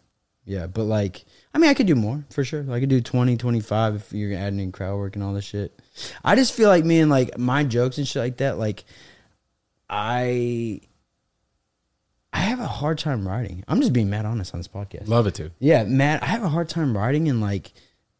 [0.47, 2.65] Yeah, but like, I mean, I could do more for sure.
[2.71, 5.83] I could do 20, 25 if you're adding in crowd work and all this shit.
[6.25, 8.85] I just feel like, man, like my jokes and shit like that, like
[9.91, 10.83] I,
[12.33, 13.65] I have a hard time writing.
[13.67, 15.09] I'm just being mad honest on this podcast.
[15.09, 15.51] Love it too.
[15.59, 17.73] Yeah, Matt, I have a hard time writing and like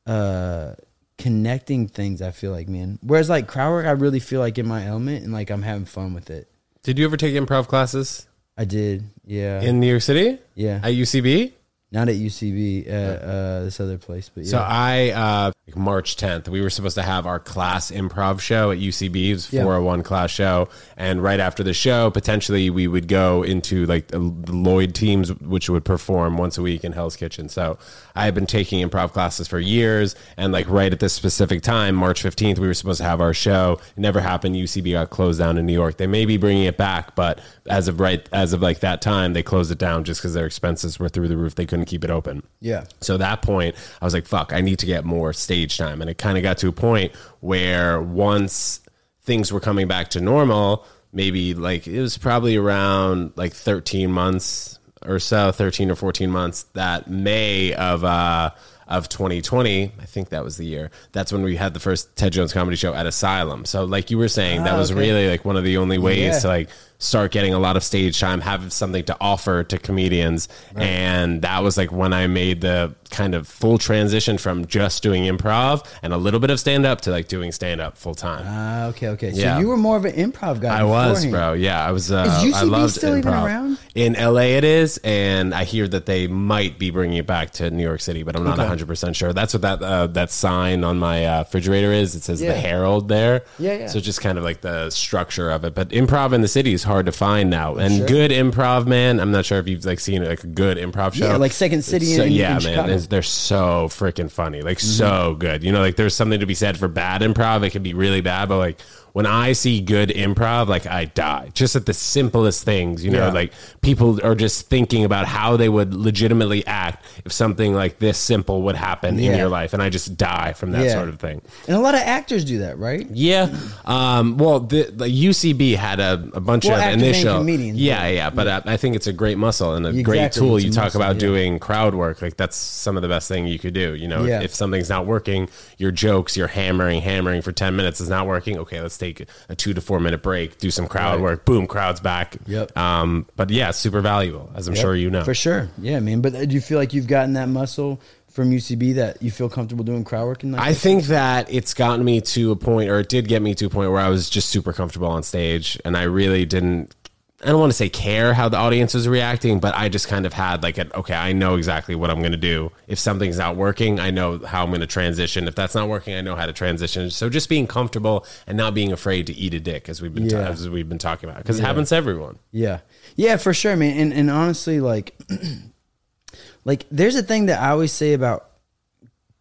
[0.05, 0.75] uh
[1.19, 2.99] connecting things, I feel like, man.
[3.03, 5.85] Whereas like crowd work, I really feel like in my element and like I'm having
[5.85, 6.51] fun with it.
[6.83, 9.05] Did you ever take improv classes I did.
[9.27, 9.61] Yeah.
[9.63, 10.39] in New York City?
[10.55, 10.81] yeah.
[10.83, 11.53] At UCB?
[11.93, 14.51] Not at UCB, at uh this other place, but yeah.
[14.51, 18.71] So I uh like March 10th, we were supposed to have our class improv show
[18.71, 19.31] at UCB.
[19.31, 19.63] It was Yeah.
[19.65, 24.21] 401 class show, and right after the show, potentially we would go into like the
[24.21, 27.49] Lloyd teams, which would perform once a week in Hell's Kitchen.
[27.49, 27.79] So
[28.15, 31.97] I had been taking improv classes for years, and like right at this specific time,
[31.97, 33.81] March 15th, we were supposed to have our show.
[33.97, 34.55] It never happened.
[34.55, 35.97] UCB got closed down in New York.
[35.97, 39.33] They may be bringing it back, but as of right as of like that time,
[39.33, 41.57] they closed it down just because their expenses were through the roof.
[41.57, 42.45] They couldn't keep it open.
[42.61, 42.85] yeah.
[43.01, 46.01] So at that point, I was like, fuck, I need to get more stage time.
[46.01, 48.81] And it kind of got to a point where once
[49.23, 54.79] things were coming back to normal, maybe like it was probably around like 13 months
[55.05, 58.51] or so, 13 or 14 months, that May of, uh,
[58.89, 60.91] of 2020, I think that was the year.
[61.13, 63.65] That's when we had the first Ted Jones comedy show at Asylum.
[63.65, 65.01] So, like you were saying, that Ah, was okay.
[65.01, 66.39] really like one of the only ways Yeah.
[66.41, 70.49] to like start getting a lot of stage time, have something to offer to comedians.
[70.75, 75.25] And that was like when I made the kind of full transition from just doing
[75.25, 78.45] improv and a little bit of stand up to like doing stand up full time.
[78.47, 79.33] Ah, okay, okay.
[79.33, 79.59] So Yeah.
[79.61, 80.81] you were more of an improv guy.
[80.81, 81.53] I was, bro.
[81.53, 82.11] Yeah, I was.
[82.11, 83.19] Uh, Is I UCB loved still improv.
[83.19, 83.79] even around?
[83.95, 87.71] In LA, it is, and I hear that they might be bringing it back to
[87.71, 88.63] New York City, but I'm not Okay.
[88.63, 89.33] 100 percent sure.
[89.33, 92.15] That's what that uh, that sign on my uh, refrigerator is.
[92.15, 92.53] It says Yeah.
[92.53, 93.45] the Harold there.
[93.59, 93.87] Yeah, yeah.
[93.87, 95.75] So just kind of like the structure of it.
[95.75, 98.07] But improv in the city is hard to find now, and Sure.
[98.07, 99.21] good improv, man.
[99.21, 101.27] I'm not sure if you've like seen like a good improv show.
[101.27, 102.97] Yeah, like Second City So- in- in yeah, man, Chicago.
[102.99, 104.87] they're so freaking funny, like Mm-hmm.
[104.99, 105.63] so good.
[105.63, 107.63] You know, like there's something to be said for bad improv.
[107.65, 108.79] It can be really bad, but like
[109.17, 113.03] when I see good improv, like I die just at the simplest things.
[113.03, 113.33] You know, Yeah.
[113.33, 113.51] like
[113.81, 118.61] people are just thinking about how they would legitimately act if something like this simple
[118.65, 120.93] would happen in your life, and I just die from that Yeah.
[120.93, 121.41] sort of thing.
[121.67, 123.07] And a lot of actors do that, right?
[123.11, 123.49] Yeah.
[123.87, 127.39] Um, well, the, the UCB had a, a bunch Well, of initial.
[127.39, 128.29] comedians, yeah, yeah.
[128.29, 130.59] But I, I think it's a great muscle and a great tool.
[130.61, 131.21] You talk muscle, about yeah.
[131.21, 132.21] doing crowd work.
[132.21, 133.95] Like that's some of the best thing you could do.
[133.95, 134.41] You know, Yeah.
[134.41, 135.49] if, if something's not working,
[135.79, 138.59] your jokes, you're hammering, hammering for 10 minutes is not working.
[138.59, 139.06] Okay, let's take
[139.49, 141.23] a two to four minute break, do some crowd Right.
[141.23, 141.45] work.
[141.45, 142.37] Boom, crowd's back.
[142.47, 142.77] Yep.
[142.77, 145.25] Um, but yeah, super valuable, as I'm Yep, sure you know.
[145.25, 145.69] For sure.
[145.79, 148.01] Yeah, I mean, But uh, do you feel like you've gotten that muscle
[148.31, 150.43] from UCB that you feel comfortable doing crowd work?
[150.43, 153.41] And like I think that it's gotten me to a point, or it did get
[153.43, 156.45] me to a point where I was just super comfortable on stage, and I really
[156.45, 156.95] didn't
[157.43, 160.25] I don't want to say care how the audience was reacting, but I just kind
[160.25, 162.73] of had like an okay, I know exactly what I'm going to do.
[162.89, 165.47] If something's not working, I know how I'm going to transition.
[165.47, 167.11] If that's not working, I know how to transition.
[167.11, 170.31] So just being comfortable and not being afraid to eat a dick, as we've been
[170.31, 170.49] Yeah.
[170.49, 172.39] as we've been talking about, because it happens to everyone.
[172.53, 172.81] Yeah.
[173.17, 173.99] Yeah, for sure, man.
[173.99, 175.15] And and honestly, like
[176.65, 178.49] like there's a thing that I always say about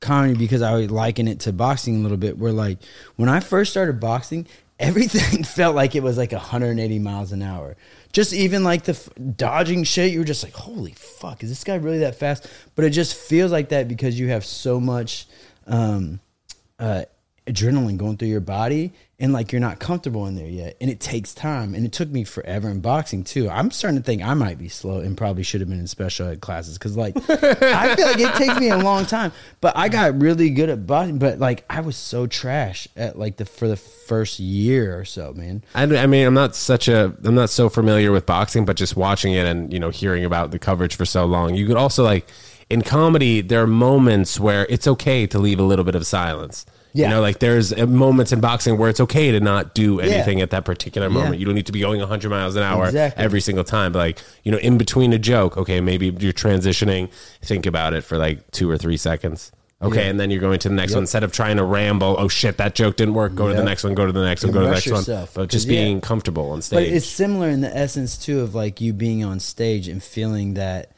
[0.02, 2.80] comedy because I always liken it to boxing a little bit where like
[3.16, 4.46] when I first started boxing,
[4.80, 7.76] everything felt like it was like 180 miles an hour.
[8.12, 11.64] Just even like the f- dodging shit, you were just like, "Holy fuck, is this
[11.64, 15.28] guy really that fast?" But it just feels like that because you have so much
[15.68, 16.20] um
[16.80, 17.04] uh
[17.48, 21.00] adrenaline going through your body and like you're not comfortable in there yet and it
[21.00, 24.34] takes time and it took me forever in boxing too i'm starting to think i
[24.34, 27.96] might be slow and probably should have been in special ed classes because like i
[27.96, 31.18] feel like it takes me a long time but i got really good at boxing
[31.18, 35.34] but like i was so trash at like the for the first year or so
[35.34, 38.78] man I, I mean, I'm not such a, I'm not so familiar with boxing, but
[38.78, 41.78] just watching it and you know hearing about the coverage for so long, you could
[41.78, 42.28] also like
[42.70, 46.66] in comedy, there are moments where it's okay to leave a little bit of silence.
[46.96, 47.10] Yeah.
[47.10, 50.40] You know, like there's uh, moments in boxing where it's okay to not do anything
[50.40, 51.34] at that particular moment.
[51.36, 51.40] Yeah.
[51.40, 53.22] You don't need to be going 100 miles an hour Exactly.
[53.24, 53.92] every single time.
[53.92, 58.06] But like, you know, in between a joke, okay, maybe you're transitioning, think about it
[58.06, 59.52] for like two or three seconds.
[59.82, 60.10] Okay, Yeah.
[60.10, 62.16] and then you're going to the next one instead of trying to ramble.
[62.18, 63.36] Oh shit, that joke didn't work.
[63.36, 63.94] Go to the next one.
[63.94, 64.54] Go to the next one.
[64.54, 64.96] Go to the next one.
[65.02, 65.82] yourself, But just yeah.
[65.82, 66.78] being comfortable on stage.
[66.78, 70.54] But it's similar in the essence too of like you being on stage and feeling
[70.54, 70.92] that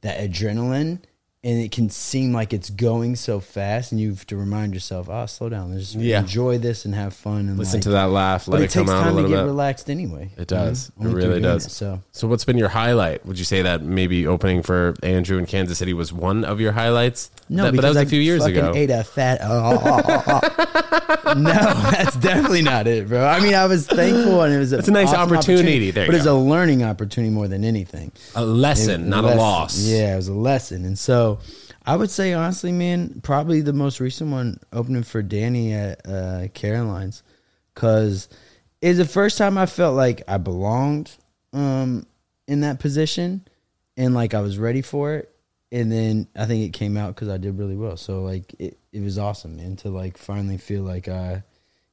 [0.00, 1.00] that adrenaline,
[1.44, 5.08] and it can seem like it's going so fast, and you have to remind yourself,
[5.10, 5.76] "Oh, slow down.
[5.76, 6.20] Just Yeah.
[6.20, 8.46] enjoy this and have fun." And Listen like- to that laugh.
[8.46, 9.44] But Let it, it, come takes out a time to little get bit.
[9.46, 10.30] relaxed anyway.
[10.38, 10.92] It does.
[11.00, 11.66] you know, It really does.
[11.66, 13.26] it, so So, what's been your highlight?
[13.26, 16.72] Would you say that maybe opening for Andrew in Kansas City was one of your
[16.72, 17.30] highlights?
[17.48, 18.72] no, That- but that was I a few years ago.
[18.76, 19.40] Ate a fat.
[21.36, 21.52] no,
[21.90, 23.24] that's definitely not it, bro.
[23.26, 25.90] I mean, I was thankful, and it was a, It's a nice awesome opportunity.
[25.90, 28.12] There but it's a learning opportunity more than anything.
[28.36, 29.38] A lesson, It- not a lesson.
[29.40, 29.78] loss.
[29.80, 30.84] Yeah, it was a lesson.
[30.84, 31.31] And so
[31.84, 36.48] I would say honestly, man, probably the most recent one opening for Danny at uh,
[36.54, 37.22] Caroline's
[37.74, 38.28] because
[38.80, 41.10] it's the first time I felt like I belonged
[41.52, 42.06] um,
[42.46, 43.46] in that position
[43.96, 45.28] and like I was ready for it.
[45.70, 47.96] And then I think it came out because I did really well.
[47.96, 51.36] So like it, it was awesome, man, to like finally feel like uh,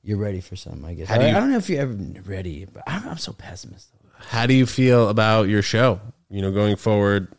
[0.03, 0.83] you're ready for something.
[0.83, 3.17] I guess do I, you- I don't know if you're ever ready, but I'm, I'm
[3.17, 3.99] so pessimistic.
[4.17, 6.01] How do you feel about your show?
[6.29, 7.29] You know, going forward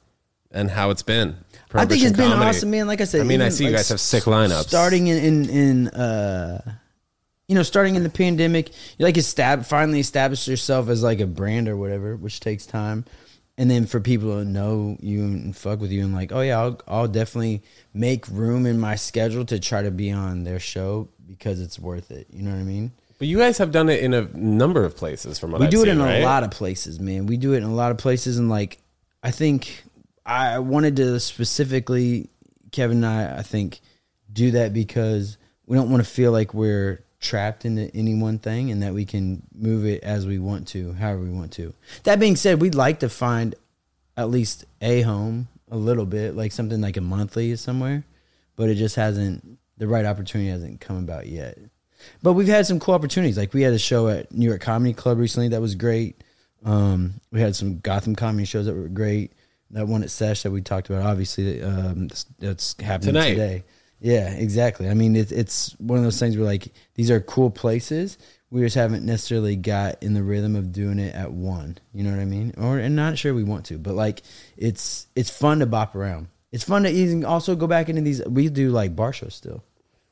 [0.51, 1.37] and how it's been.
[1.73, 2.49] I think it's been comedy.
[2.49, 2.87] awesome, man.
[2.87, 4.69] Like I said, I mean, I see you guys have sick lineups.
[4.69, 6.75] Starting in in, in uh,
[7.49, 11.27] you know, starting in the pandemic, you like estab- finally establish yourself as like a
[11.27, 13.05] brand or whatever, which takes time.
[13.59, 16.59] And then for people to know you and fuck with you and like, oh yeah,
[16.59, 17.63] I'll, I'll definitely
[17.93, 22.11] make room in my schedule to try to be on their show because it's worth
[22.11, 22.27] it.
[22.33, 22.93] You know what I mean?
[23.19, 25.71] But you guys have done it in a number of places from what we I've
[25.73, 26.23] do it seen, in right?
[26.23, 28.79] a lot of places man we do it in a lot of places and like
[29.23, 29.85] i think
[30.25, 32.29] i wanted to specifically
[32.71, 33.81] kevin and i i think
[34.33, 38.71] do that because we don't want to feel like we're trapped into any one thing
[38.71, 42.19] and that we can move it as we want to however we want to that
[42.19, 43.55] being said we'd like to find
[44.17, 48.05] at least a home a little bit like something like a monthly somewhere
[48.57, 51.59] but it just hasn't the right opportunity hasn't come about yet
[52.23, 53.37] but we've had some cool opportunities.
[53.37, 56.23] Like we had a show at New York Comedy Club recently that was great.
[56.65, 59.33] Um, we had some Gotham comedy shows that were great.
[59.73, 62.09] That one at Sesh that we talked about, obviously, um,
[62.39, 63.31] that's, happening Tonight.
[63.31, 63.65] today.
[64.01, 64.89] Yeah, exactly.
[64.89, 68.19] I mean, it, it's one of those things where like these are cool places.
[68.51, 71.79] We just haven't necessarily got in the rhythm of doing it at one.
[71.93, 72.55] You know what I mean?
[72.57, 74.23] Or and not sure we want to, but like
[74.57, 76.29] it's it's fun to bop around.
[76.51, 78.25] It's fun to even also go back into these.
[78.27, 79.63] We do like bar shows still.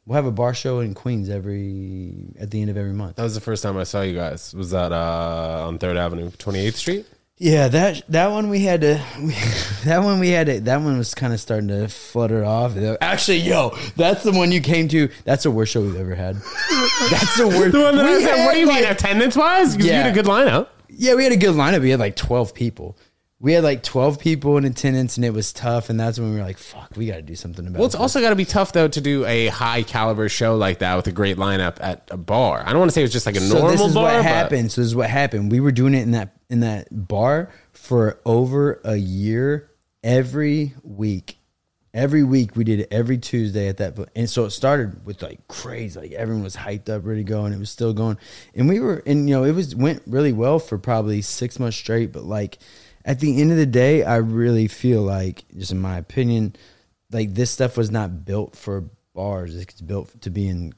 [0.07, 3.17] We'll have a bar show in Queens every at the end of every month.
[3.17, 4.55] That was the first time I saw you guys.
[4.55, 7.07] Was that uh, on Third Avenue, Twenty Eighth Street?
[7.41, 9.01] Yeah, that that one we had to.
[9.21, 9.33] We,
[9.85, 10.61] that one we had to.
[10.61, 12.77] That one was kind of starting to flutter off.
[13.01, 15.09] Actually, yo, that's the one you came to.
[15.25, 16.35] That's the worst show we've ever had.
[16.37, 17.73] That's the worst.
[17.79, 19.77] The one that I said, had, what do you mean attendance wise?
[19.77, 20.03] You Yeah.
[20.03, 20.69] had a good lineup.
[20.91, 21.81] Yeah, we had a good lineup.
[21.83, 22.97] We had like twelve people.
[23.41, 25.91] We had like twelve people in attendance, and it was tough.
[25.91, 27.79] And that's when we were like, "Fuck, we got to do something about." It.
[27.79, 28.01] Well, it's this.
[28.01, 31.07] also got to be tough though to do a high caliber show like that with
[31.07, 32.65] a great lineup at a bar.
[32.67, 34.15] I don't want to say it was just like a so normal this is bar.
[34.15, 34.73] what happened.
[34.73, 35.53] So this is what happened.
[35.53, 39.71] We were doing it in that in that bar for over a year,
[40.03, 41.37] every week.
[41.95, 45.49] Every week we did it every Tuesday at that, and so it started with like
[45.49, 48.19] crazy, like everyone was hyped up, ready to go, and it was still going.
[48.55, 51.79] And we were, and you know, it was went really well for probably six months
[51.79, 52.13] straight.
[52.13, 52.59] But like
[53.09, 56.55] at the end of the day, I really feel like, just in my opinion,
[57.11, 58.85] like this stuff was not built for
[59.15, 59.57] bars.
[59.57, 60.75] It's built to be in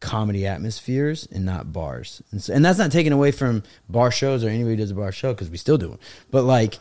[0.00, 2.22] comedy atmospheres and not bars.
[2.30, 5.10] And, so, and that's not taken away from bar shows or anybody does a bar
[5.10, 6.00] show because we still do it.
[6.30, 6.78] But like,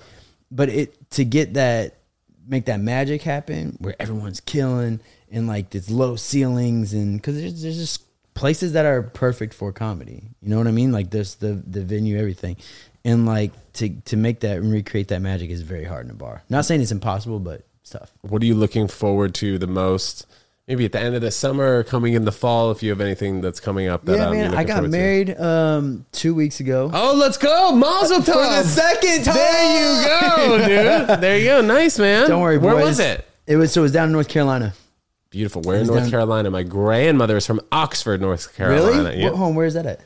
[0.52, 2.00] but it to get that
[2.46, 5.00] make that magic happen where everyone's killing
[5.32, 8.04] and like there's low ceilings and because there's, there's just
[8.34, 10.24] places that are perfect for comedy.
[10.42, 10.92] You know what I mean?
[10.92, 12.58] Like this the the venue, everything,
[13.06, 16.16] and like to to make that and recreate that magic is very hard in a
[16.16, 16.44] bar.
[16.50, 18.12] Not saying it's impossible, but it's tough.
[18.22, 20.26] What are you looking forward to the most?
[20.68, 23.02] Maybe at the end of the summer or coming in the fall, if you have
[23.02, 24.06] anything that's coming up.
[24.06, 24.54] That, yeah, um, you're man.
[24.54, 24.98] I looking got forward to.
[24.98, 26.90] married um two weeks ago.
[26.94, 28.26] Oh, let's go, Mazel Tov!
[28.26, 29.36] For the second time.
[29.36, 30.58] There you go,
[31.10, 31.20] dude.
[31.22, 31.62] There you go.
[31.62, 32.30] Nice, man.
[32.30, 32.86] Don't worry, Where boys.
[32.86, 33.28] was it?
[33.46, 34.74] It was so it was down in North Carolina.
[35.32, 35.62] Beautiful.
[35.64, 36.50] Where in North down- Carolina?
[36.50, 39.04] My grandmother is from Oxford, North Carolina.
[39.10, 39.20] Really?
[39.22, 39.32] Yeah.
[39.32, 39.56] What home?
[39.56, 40.00] Where is that at?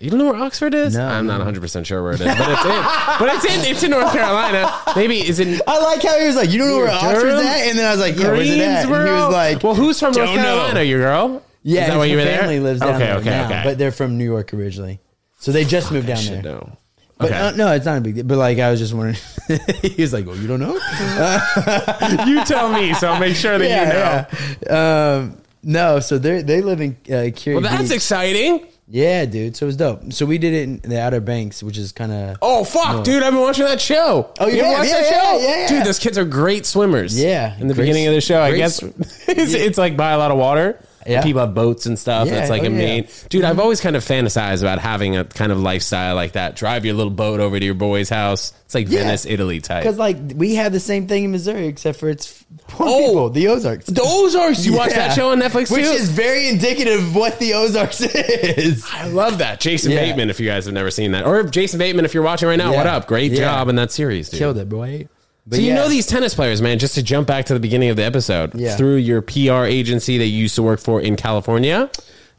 [0.00, 0.96] You don't know where Oxford is?
[0.96, 2.82] No, I'm not 100 percent sure where it is, but it's in.
[3.18, 3.70] but it's in.
[3.70, 4.72] It's in North Carolina.
[4.96, 7.46] Maybe is it I like how he was like, you don't know where Oxford's Durham?
[7.46, 8.66] at, and then I was like, yeah, where's it at?
[8.66, 9.26] And he Greensboro?
[9.26, 10.82] was like, well, who's from North "Don't know." Carolina?
[10.84, 11.42] Your girl?
[11.62, 12.38] Yeah, is that his why you were there?
[12.40, 13.60] family lives down okay, there okay, now, okay.
[13.64, 15.00] but they're from New York originally,
[15.38, 16.42] so they just moved down should there.
[16.44, 16.76] know.
[17.18, 17.38] But Okay.
[17.38, 18.24] uh, no, it's not a big deal.
[18.24, 19.18] But like, I was just wondering.
[19.82, 20.72] he was like, "Oh, you don't know?"
[22.26, 24.56] you tell me, so I'll make sure that you know.
[24.66, 25.16] yeah.
[25.18, 27.92] Um, no, so they they live in uh, Kure Well, that's Beach.
[27.96, 28.66] exciting.
[28.90, 29.56] Yeah, dude.
[29.56, 30.12] So it was dope.
[30.12, 33.22] So we did it in the Outer Banks, which is kind of Oh fuck, dude!
[33.22, 34.32] I've been watching that show.
[34.40, 34.72] Oh, you have?
[34.78, 35.38] watched Yeah, that yeah, show?
[35.38, 35.68] yeah, yeah.
[35.68, 37.18] Dude, those kids are great swimmers.
[37.20, 38.82] Yeah, In the great beginning of the show, I guess
[39.28, 40.78] it's, it's like by a lot of water.
[41.06, 41.22] Yeah.
[41.22, 42.28] People have boats and stuff.
[42.28, 42.76] Yeah, it's like oh, a yeah.
[42.76, 43.44] main dude.
[43.44, 43.60] I've mm-hmm.
[43.60, 46.56] always kind of fantasized about having a kind of lifestyle like that.
[46.56, 48.52] Drive your little boat over to your boy's house.
[48.66, 49.04] It's like Yeah.
[49.04, 49.82] Venice, Italy type.
[49.82, 53.06] because like we have the same thing in Missouri, except for it's poor Oh.
[53.08, 53.86] people, the Ozarks.
[53.86, 54.64] The Ozarks.
[54.66, 55.90] You watch that show on Netflix which too?
[55.90, 58.86] is very indicative of what the Ozarks is.
[58.92, 59.60] I love that.
[59.60, 60.00] Jason Yeah.
[60.02, 61.26] Bateman, if you guys have never seen that.
[61.26, 62.76] Or Jason Bateman, if you're watching right now, Yeah.
[62.76, 63.06] what up?
[63.06, 63.38] Great Yeah.
[63.38, 64.38] job in that series, dude.
[64.38, 65.08] Killed it, boy.
[65.50, 65.74] But so you yeah.
[65.74, 66.78] know these tennis players, man.
[66.78, 68.76] Just to jump back to the beginning of the episode, Yeah.
[68.76, 71.90] through your PR agency that you used to work for in California.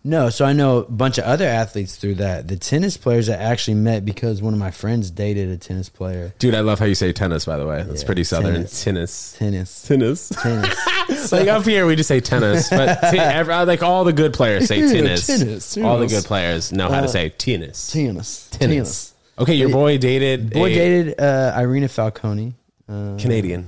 [0.04, 2.48] No, so I know a bunch of other athletes through that.
[2.48, 6.34] The tennis players I actually met because one of my friends dated a tennis player.
[6.40, 7.46] Dude, I love how you say tennis.
[7.46, 8.54] By the way, that's Yeah, pretty southern.
[8.56, 8.84] tennis.
[8.84, 9.82] Tennis, Tennis.
[9.84, 10.30] tennis.
[10.30, 11.32] Tennis.
[11.32, 14.68] like up here, we just say tennis, but t- every, like all the good players
[14.68, 15.28] say tennis.
[15.28, 17.92] tennis, All the good players know how to say tennis.
[17.92, 18.48] tennis.
[18.52, 19.14] Tennis.
[19.38, 22.54] Okay, your boy dated Boy a dated uh, Irina Falconi.
[22.92, 23.68] Uh, Canadian.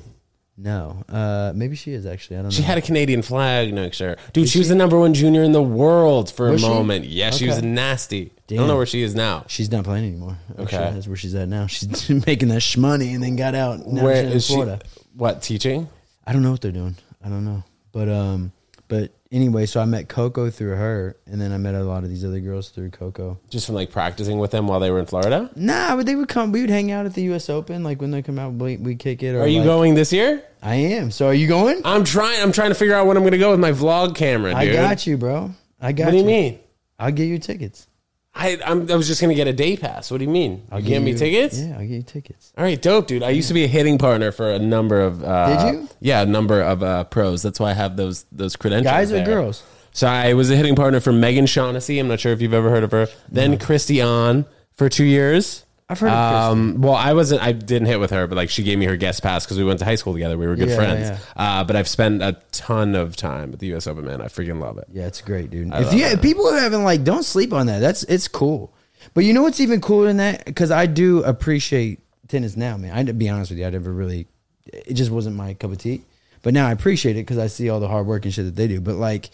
[0.57, 2.35] no, uh, maybe she is actually.
[2.37, 2.55] I don't know.
[2.55, 4.15] She had a Canadian flag next to her.
[4.33, 6.71] Dude, she was the number one junior in the world for Was a she?
[6.71, 7.05] moment.
[7.05, 7.67] Yeah, she was Okay.
[7.67, 8.31] nasty.
[8.51, 9.45] I don't know where she is now.
[9.47, 10.37] She's not playing anymore.
[10.59, 10.77] Okay.
[10.77, 11.65] That's where she's at now.
[11.67, 13.87] She's making that shmoney and then got out.
[13.87, 14.37] Now where she's in
[14.69, 14.97] is she?
[15.15, 15.87] What teaching?
[16.27, 16.95] I don't know what they're doing.
[17.23, 17.63] I don't know.
[17.91, 18.51] But um,
[18.87, 22.09] but anyway, so I met Coco through her, and then I met a lot of
[22.09, 23.37] these other girls through Coco.
[23.49, 25.49] Just from like practicing with them while they were in Florida.
[25.57, 26.51] Nah, but they would come.
[26.53, 27.49] We would hang out at the U.S.
[27.49, 29.35] Open, like when they come out, we we kick it.
[29.35, 30.43] Or Are you like- going this year?
[30.61, 31.11] I am.
[31.11, 31.81] So are you going?
[31.83, 32.41] I'm trying.
[32.41, 34.71] I'm trying to figure out when I'm going to go with my vlog camera, I
[34.71, 35.51] got you, bro.
[35.81, 36.59] I got What do you mean?
[36.97, 37.87] I'll get you tickets.
[38.35, 40.09] I I'm, I was just going to get a day pass.
[40.09, 40.65] What do you mean?
[40.71, 41.59] I'll you give me you- tickets?
[41.59, 42.51] Yeah, I'll get you tickets.
[42.57, 43.21] All right, dope, dude.
[43.23, 45.23] I used to be a hitting partner for a number of.
[45.23, 45.89] Uh, Did you?
[45.99, 47.41] Yeah, a number of uh, pros.
[47.43, 48.91] That's why I have those those credentials.
[48.91, 49.63] Guys or girls?
[49.91, 51.99] So I was a hitting partner for Meghann Shaughnessy.
[51.99, 53.07] I'm not sure if you've ever heard of her.
[53.29, 55.63] Then Kristie Ahn for two years.
[55.93, 57.41] I've heard of Um, well, I wasn't.
[57.41, 59.63] I didn't hit with her, but like she gave me her guest pass because we
[59.63, 60.37] went to high school together.
[60.37, 61.09] We were good Yeah, friends.
[61.09, 61.19] yeah.
[61.59, 63.87] Uh, but I've spent a ton of time at the U.S.
[63.87, 64.21] Open, man.
[64.21, 64.85] I freaking love it.
[64.91, 65.69] Yeah, it's great, dude.
[65.73, 67.79] If you people who haven't like, don't sleep on that.
[67.79, 68.73] That's it's cool.
[69.13, 70.45] But you know what's even cooler than that?
[70.45, 72.91] Because I do appreciate tennis now, man.
[72.93, 74.27] I to be honest with you, I never really.
[74.65, 76.03] It just wasn't my cup of tea.
[76.41, 78.55] But now I appreciate it because I see all the hard work and shit that
[78.55, 78.81] they do.
[78.81, 79.29] But like,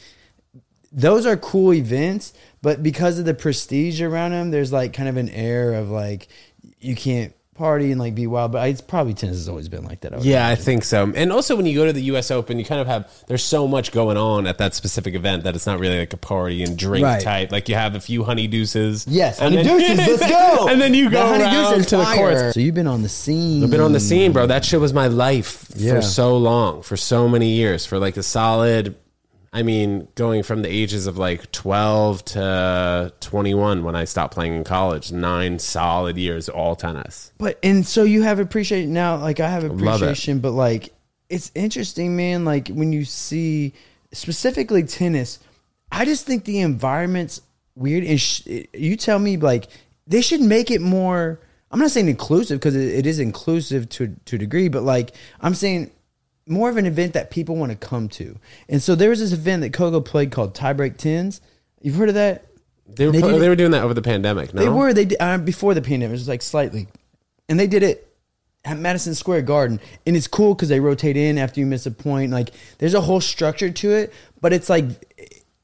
[0.91, 2.34] those are cool events.
[2.62, 6.28] But because of the prestige around them, there's like kind of an air of like
[6.80, 8.53] you can't party and like be wild.
[8.53, 10.14] But it's probably tennis has always been like that.
[10.14, 11.12] I Yeah, I think so.
[11.14, 12.32] And also, when you go to the U.S.
[12.32, 15.55] Open, you kind of have there's so much going on at that specific event that
[15.55, 17.22] it's not really like a party and drink Right.
[17.22, 17.51] type.
[17.51, 19.05] Like you have a few honey deuces.
[19.10, 20.68] Yes, and honey then- deuces, let's go.
[20.70, 22.53] and then you go honey around deuces to the courts.
[22.53, 23.62] So you've been on the scene.
[23.62, 24.47] I've been on the scene, bro.
[24.47, 25.95] That shit was my life Yeah.
[25.95, 28.95] for so long, for so many years, for like a solid.
[29.52, 34.54] I mean, going from the ages of like 12 to 21 when I stopped playing
[34.54, 37.32] in college, nine solid years, all tennis.
[37.38, 39.18] But and so you have appreciation now.
[39.18, 40.93] Like I have appreciation, but like
[41.30, 42.45] it's interesting, man.
[42.45, 43.74] Like when you see
[44.12, 45.39] specifically tennis,
[45.91, 47.41] I just think the environment's
[47.76, 48.04] weird.
[48.04, 49.68] And sh- you tell me, like
[50.06, 51.39] they should make it more.
[51.72, 55.16] I'm not saying inclusive because it, it is inclusive to to a degree, but like
[55.41, 55.89] I'm saying
[56.50, 58.38] more of an event that people want to come to.
[58.68, 61.41] And so there was this event that Coco played called Tiebreak Tens.
[61.82, 62.45] You've heard of that?
[62.88, 64.62] They were, They they, were doing that over the pandemic, no?
[64.62, 64.93] They were.
[64.93, 66.10] They did, uh, before the pandemic.
[66.10, 66.88] It was like slightly,
[67.47, 68.10] and they did it
[68.66, 71.91] at Madison Square Garden, and it's cool because they rotate in after you miss a
[71.91, 72.32] point.
[72.32, 75.09] Like there's a whole structure to it, but it's like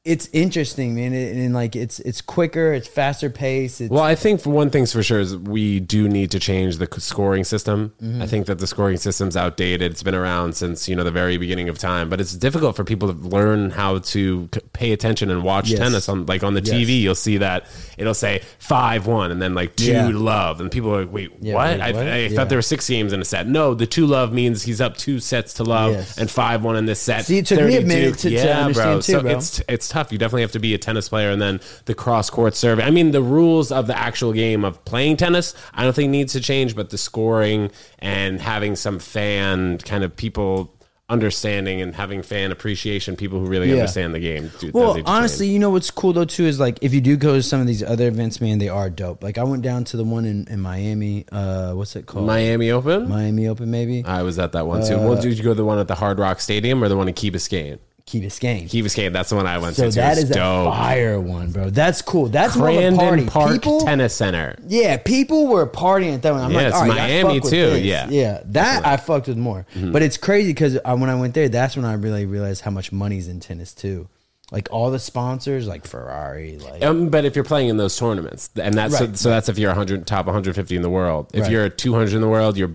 [0.06, 3.80] it's interesting, man, and, and like it's it's quicker, it's faster pace.
[3.80, 6.76] It's, Well, I think for one thing's for sure is we do need to change
[6.78, 7.92] the scoring system.
[8.00, 8.22] Mm-hmm.
[8.22, 9.90] I think that the scoring system's outdated.
[9.90, 12.84] It's been around since you know the very beginning of time, but it's difficult for
[12.84, 15.80] people to learn how to pay attention and watch Yes.
[15.80, 16.72] tennis on like on the Yes.
[16.74, 17.00] TV.
[17.02, 17.66] You'll see that
[17.98, 20.08] it'll say five one and then like two Yeah.
[20.12, 21.66] love, and people are like, wait, Yeah, what?
[21.72, 22.06] wait, I, what?
[22.06, 22.28] I Yeah.
[22.36, 23.48] thought there were six games in a set.
[23.48, 26.16] No, the two love means he's up two sets to love Yes.
[26.16, 27.24] and five one in this set.
[27.24, 28.96] See, it took me a minute to- to understand bro.
[28.96, 29.30] too, so bro.
[29.32, 30.12] it's it's tough.
[30.12, 32.84] You definitely have to be a tennis player, and then the cross court serving.
[32.84, 36.32] I mean, the rules of the actual game of playing tennis, I don't think needs
[36.34, 40.72] to change, but the scoring and having some fan kind of people
[41.08, 43.74] understanding and having fan appreciation, people who really Yeah.
[43.74, 44.50] understand the game.
[44.58, 45.52] do- Well, honestly, change.
[45.52, 47.66] you know what's cool though too is like if you do go to some of
[47.68, 49.22] these other events, man, they are dope.
[49.22, 51.24] Like I went down to the one in, in Miami.
[51.30, 52.26] Uh, what's it called?
[52.26, 53.08] Miami Open.
[53.08, 54.04] Miami Open, maybe.
[54.04, 54.96] I was at that one too.
[54.96, 56.96] Uh, well, did you go to the one at the Hard Rock Stadium or the
[56.96, 57.78] one in Key Biscayne?
[58.06, 58.70] Key Biscayne.
[58.70, 59.12] Key Biscayne.
[59.12, 59.90] That's the one I went so to.
[59.90, 59.96] too.
[59.96, 60.72] that is a dope.
[60.72, 61.70] fire one, bro.
[61.70, 62.28] That's cool.
[62.28, 63.22] That's more of a party.
[63.24, 64.54] Crandon Park People, Tennis Center.
[64.68, 66.42] yeah, people were partying at that one.
[66.42, 68.08] I'm Yeah, like, it's all right, I Miami too, yeah.
[68.08, 69.66] yeah, that I fucked with more.
[69.74, 69.90] Mm-hmm.
[69.90, 72.92] But it's crazy because when I went there, that's when I really realized how much
[72.92, 74.08] money's in tennis too.
[74.52, 78.48] Like all the sponsors, like Ferrari, like Um, but if you're playing in those tournaments,
[78.54, 79.08] and that's Right.
[79.10, 81.26] so, so that's if you're 100 top 150 in the world.
[81.34, 81.50] If Right.
[81.50, 82.70] you're 200 in the world, you're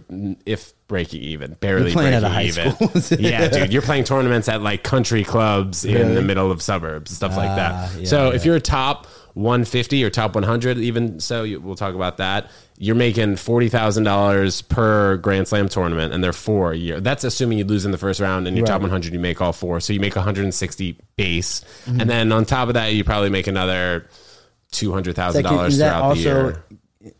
[0.45, 3.19] if breaking even, barely You're playing breaking at a high even.
[3.23, 7.37] yeah, dude, you're playing tournaments at like country clubs in the middle of suburbs, stuff
[7.37, 7.99] like Ah, that.
[8.01, 8.35] yeah, so yeah.
[8.35, 12.51] if you're a top 150 or top 100, even so, you, we'll talk about that.
[12.83, 16.99] You're making forty thousand dollars per Grand Slam tournament, and they're four a year.
[16.99, 19.53] That's assuming you lose in the first round, and you're top 100, you make all
[19.53, 19.79] four.
[19.79, 22.01] So you make 160 base, Mm-hmm.
[22.01, 24.07] and then on top of that, you probably make another
[24.71, 26.63] two hundred thousand dollars throughout the also year.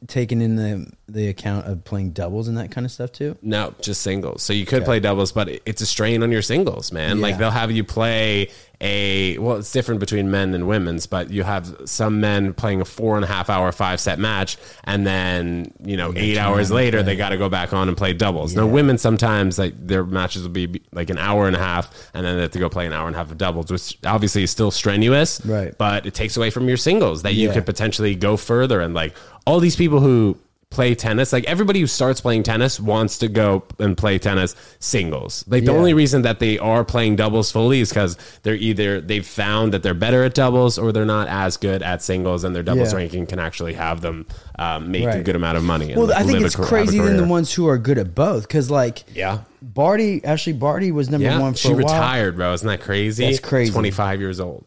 [0.07, 3.37] taken in the the account of playing doubles and that kind of stuff too?
[3.43, 4.41] No, just singles.
[4.41, 7.21] So you could play doubles, but it's a strain on your singles, man.
[7.21, 8.49] Like they'll have you play
[8.81, 12.85] a well, it's different between men and women's, but you have some men playing a
[12.85, 17.03] four and a half hour five set match, and then you know eight hours later
[17.03, 18.55] they got to go back on and play doubles.
[18.55, 22.25] Now women sometimes like their matches will be like an hour and a half, and
[22.25, 24.43] then they have to go play an hour and a half of doubles, which obviously
[24.43, 25.77] is still strenuous, Right.
[25.77, 27.53] But it takes away from your singles that you Yeah.
[27.53, 29.13] could potentially go further and like
[29.45, 30.37] all these people who
[30.71, 35.43] play tennis like everybody who starts playing tennis wants to go and play tennis singles
[35.47, 35.77] like the Yeah.
[35.77, 39.83] only reason that they are playing doubles fully is because they're either they've found that
[39.83, 42.97] they're better at doubles or they're not as good at singles and their doubles Yeah.
[42.99, 44.25] ranking can actually have them
[44.57, 46.99] um, make a good amount of money and Well, I think it's car- a crazy
[46.99, 48.47] than the ones who are good at both.
[48.47, 51.83] Because like yeah Barty, Ashleigh Barty was number yeah one for she a while.
[51.83, 53.71] retired bro isn't that crazy That's crazy.
[53.71, 54.65] 25 years old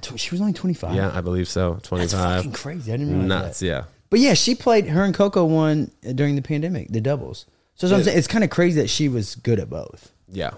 [0.00, 0.94] tw- She was only twenty five.
[0.94, 2.92] yeah i believe so 25 fucking crazy.
[2.92, 3.66] I didn't realize nuts that.
[3.66, 3.82] yeah
[4.12, 4.88] But yeah, she played.
[4.88, 7.46] Her and Coco won during the pandemic, the doubles.
[7.76, 10.12] So that's what I'm saying, it's kind of crazy that she was good at both.
[10.30, 10.50] yeah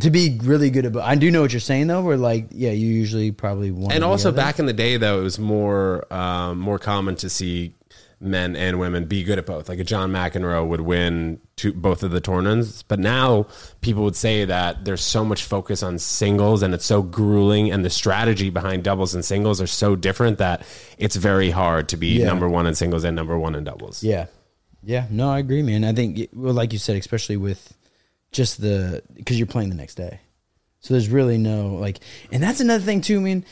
[0.00, 2.00] To be really good at both, I do know what you're saying though.
[2.00, 3.92] Where like, yeah, you usually probably one.
[3.92, 7.74] and also back in the day though it was more um, more common to see
[8.18, 12.02] men and women be good at both like a john mcenroe would win two, both
[12.02, 13.46] of the tournaments but now
[13.82, 17.84] people would say that there's so much focus on singles and it's so grueling and
[17.84, 22.18] the strategy behind doubles and singles are so different that it's very hard to be
[22.20, 22.26] Yeah.
[22.26, 24.26] number one in singles and number one in doubles Yeah,
[24.82, 25.06] yeah.
[25.10, 25.84] No, I agree, man.
[25.84, 27.74] I think, well, like you said, especially with
[28.32, 30.20] just the because you're playing the next day,
[30.80, 31.98] so there's really no like,
[32.32, 33.44] and that's another thing too, man.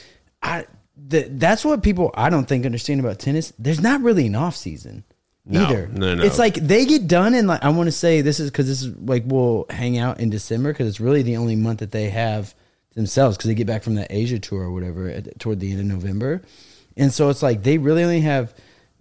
[0.43, 0.65] I
[0.97, 3.53] the, that's what people I don't think understand about tennis.
[3.59, 5.05] There's not really an off season.
[5.47, 5.89] No, either.
[5.89, 6.25] no, no.
[6.25, 8.83] It's like they get done and like I want to say this is because this
[8.83, 12.09] is like we'll hang out in December because it's really the only month that they
[12.09, 12.55] have
[12.95, 15.81] themselves because they get back from that Asia tour or whatever at, toward the end
[15.81, 16.41] of November,
[16.97, 18.55] and so it's like they really only have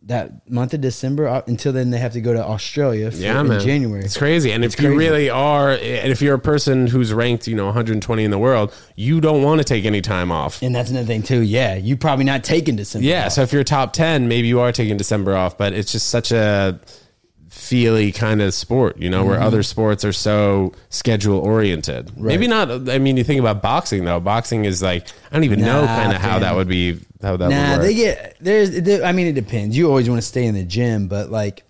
[0.05, 3.39] that month of December uh, until then they have to go to Australia for, yeah,
[3.39, 3.59] in man.
[3.61, 4.03] January.
[4.03, 4.51] It's crazy.
[4.51, 8.23] And if you really are, and if you're a person who's ranked, you know, 120
[8.23, 10.61] in the world, you don't want to take any time off.
[10.61, 11.41] And that's another thing too.
[11.41, 13.07] Yeah, you probably not taking December.
[13.07, 13.33] Yeah, off.
[13.33, 16.31] so if you're top 10, maybe you are taking December off, but it's just such
[16.31, 16.79] a
[17.53, 19.29] feely kind of sport, you know, Mm-hmm.
[19.29, 22.17] where other sports are so schedule oriented.
[22.17, 24.19] Maybe not I mean you think about boxing though.
[24.19, 27.49] Boxing is like I don't even know kind of how that would be how that
[27.49, 27.81] Nah, would work.
[27.83, 28.81] they get there's.
[28.81, 29.77] there- I mean, it depends.
[29.77, 31.63] You always want to stay in the gym, but like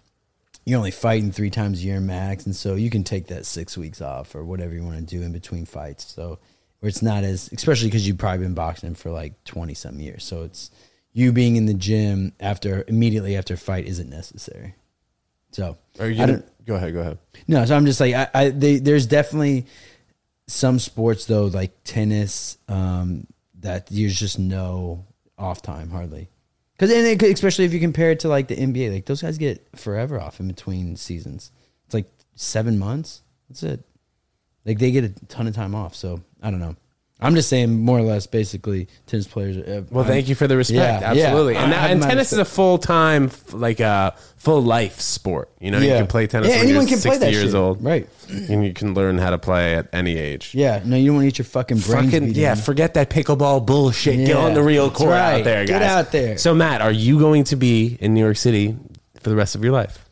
[0.65, 3.77] you're only fighting three times a year max, and so you can take that six
[3.77, 6.05] weeks off or whatever you want to do in between fights.
[6.11, 6.39] So
[6.79, 10.23] where it's not as, especially because you've probably been boxing for like twenty some years,
[10.23, 10.71] so it's
[11.11, 14.73] you being in the gym after immediately after a fight isn't necessary.
[15.53, 17.17] So Are you gonna, go ahead, go ahead.
[17.47, 19.65] no, so I'm just like I, I they, there's definitely
[20.47, 23.27] some sports though, like tennis, um,
[23.59, 25.05] that there's just no
[25.37, 26.29] off time hardly.
[26.77, 29.37] Because and could- especially if you compare it to like the NBA, like those guys
[29.37, 31.51] get forever off in between seasons.
[31.85, 33.21] It's like seven months.
[33.47, 33.85] That's it.
[34.65, 35.95] Like they get a ton of time off.
[35.95, 36.75] So I don't know.
[37.19, 39.55] I'm just saying, more or less, basically, tennis players.
[39.55, 41.01] Uh, Well, thank you for the respect.
[41.01, 41.23] Yeah, yeah.
[41.25, 41.55] Absolutely.
[41.55, 45.49] And, that, and tennis is a full time, like a full life sport.
[45.61, 47.55] You know, you can play tennis Yeah, anyone can play that years shit.
[47.55, 47.81] old.
[47.81, 48.09] Right.
[48.29, 50.53] And you can learn how to play at any age.
[50.53, 52.11] Yeah, no, you don't want to eat your fucking brains.
[52.11, 52.57] Fucking, yeah, in.
[52.57, 54.25] forget that pickleball bullshit.
[54.25, 55.39] Get on the real court right.
[55.39, 55.67] out there, guys.
[55.69, 56.37] Get out there.
[56.37, 58.75] So, Matt, are you going to be in New York City
[59.21, 60.02] for the rest of your life?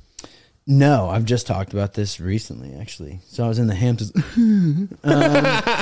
[0.72, 3.20] No, I've just talked about this recently, actually.
[3.28, 4.88] So I was in the Hamptons um,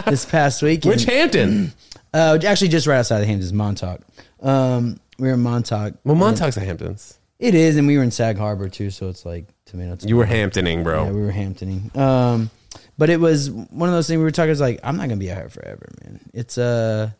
[0.07, 0.95] this past weekend.
[0.95, 1.73] Which Hampton?
[2.11, 4.01] Uh, actually, just right outside the Hamptons, Montauk.
[4.41, 5.93] Um, we were in Montauk.
[6.03, 7.19] Well, Montauk's the Hamptons.
[7.37, 10.07] It is, and we were in Sag Harbor too, so it's like tomato.
[10.07, 11.03] You were Hamptoning, bro.
[11.03, 11.95] Yeah, we were Hamptoning.
[11.95, 12.49] Um,
[12.97, 14.49] but it was one of those things we were talking.
[14.49, 16.19] It's like I'm not gonna be out here forever, man.
[16.33, 17.11] It's uh,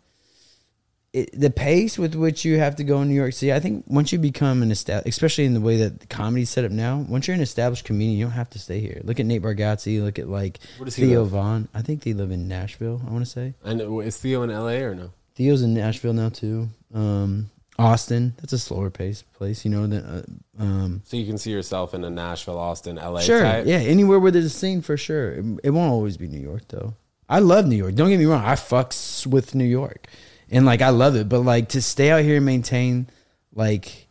[1.14, 3.51] it, the pace with which you have to go in New York City.
[3.53, 6.66] I think once you become an established, especially in the way that the comedy's set
[6.66, 9.01] up now, once you're an established comedian, you don't have to stay here.
[9.03, 10.01] Look at Nate Bargatze.
[10.03, 11.26] Look at like Theo?
[11.26, 11.68] Von.
[11.74, 13.01] I think they live in Nashville.
[13.07, 15.12] I want to say And is Theo in LA or no?
[15.36, 16.70] Theo's in Nashville now too.
[16.93, 17.49] Um,
[17.80, 18.34] Austin.
[18.38, 19.88] That's a slower pace place, you know.
[19.88, 20.24] Than, uh,
[20.62, 23.41] um, So you can see yourself in a Nashville, Austin, LA Sure.
[23.41, 23.66] type?
[23.66, 23.78] Yeah.
[23.78, 25.32] Anywhere where there's a scene for sure.
[25.32, 26.93] It, it won't always be New York though.
[27.30, 27.95] I love New York.
[27.95, 28.43] Don't get me wrong.
[28.43, 30.07] I fucks with New York,
[30.52, 31.30] and like I love it.
[31.30, 33.08] But like to stay out here and maintain,
[33.54, 34.08] like,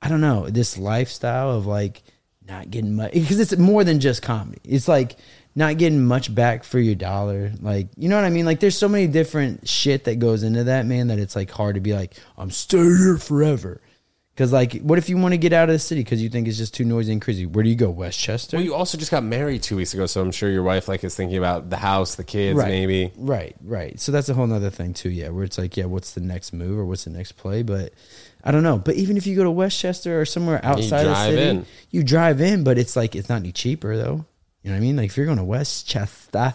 [0.00, 2.02] I don't know this lifestyle of like
[2.46, 4.60] not getting much because it's more than just comedy.
[4.64, 5.16] It's like
[5.54, 7.52] not getting much back for your dollar.
[7.60, 8.44] Like you know what I mean?
[8.46, 11.74] Like there's so many different shit that goes into that man that it's like hard
[11.74, 13.80] to be like I'm staying here forever.
[14.36, 16.46] Because like, what if you want to get out of the city because you think
[16.46, 17.46] it's just too noisy and crazy?
[17.46, 17.88] Where do you go?
[17.88, 18.58] Westchester.
[18.58, 21.02] Well, you also just got married two weeks ago, so I'm sure your wife like
[21.04, 22.68] is thinking about the house, the kids, right.
[22.68, 23.12] maybe.
[23.16, 23.98] Right, right.
[23.98, 26.52] So that's a whole nother thing too, yeah, where it's like, yeah, what's the next
[26.52, 27.62] move or what's the next play?
[27.62, 27.94] But
[28.44, 28.76] I don't know.
[28.76, 31.66] But even if you go to Westchester or somewhere outside of the drive city, in.
[31.90, 34.26] you drive in, but it's like it's not any cheaper though.
[34.62, 34.96] You know what I mean?
[34.96, 36.52] Like if you're going to Westchester,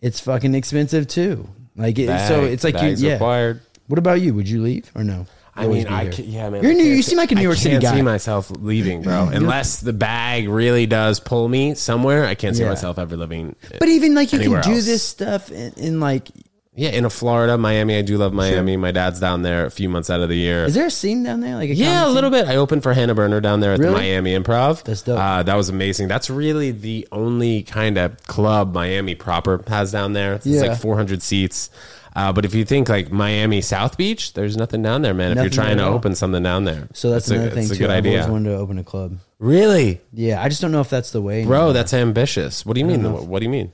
[0.00, 1.48] it's fucking expensive too.
[1.76, 3.12] Like it, so Bag- it's like you, bags yeah.
[3.12, 3.60] required.
[3.86, 4.34] What about you?
[4.34, 5.26] Would you leave or no?
[5.64, 6.12] I mean, I here.
[6.12, 6.62] ca- yeah, man.
[6.62, 7.78] You're I New, you seem like a New York City guy.
[7.78, 9.28] I can't see myself leaving, bro.
[9.32, 12.68] Unless the bag really does pull me somewhere, I can't see Yeah.
[12.70, 13.56] myself ever living.
[13.78, 14.86] but even like you can anywhere do else.
[14.86, 16.28] this stuff in, in like,
[16.74, 17.96] Yeah, in a Florida, Miami.
[17.98, 18.76] I do love Miami.
[18.76, 20.64] My dad's down there a few months out of the year.
[20.64, 21.56] is there a scene down there?
[21.56, 22.46] Like a Yeah, a comedy little bit.
[22.46, 23.92] I opened for Hannah Berner down there at Really?
[23.92, 24.82] the Miami Improv.
[24.84, 25.18] That's dope.
[25.18, 26.08] Uh, that was amazing.
[26.08, 30.34] That's really the only kind of club Miami proper has down there.
[30.34, 30.62] It's Yeah.
[30.62, 31.70] like 400 seats.
[32.16, 35.32] Uh, but if you think like Miami South Beach, there's nothing down there, man.
[35.32, 35.94] if you're trying to all.
[35.94, 37.80] open something down there, So that's a- another thing it's a too.
[37.84, 38.18] good I've idea.
[38.22, 39.18] always wanted to open a club.
[39.38, 41.44] Really, Yeah, I just don't know if that's the way.
[41.44, 41.56] bro?
[41.56, 41.72] anymore.
[41.74, 42.66] That's ambitious.
[42.66, 43.04] What do you mean?
[43.04, 43.72] What do you mean?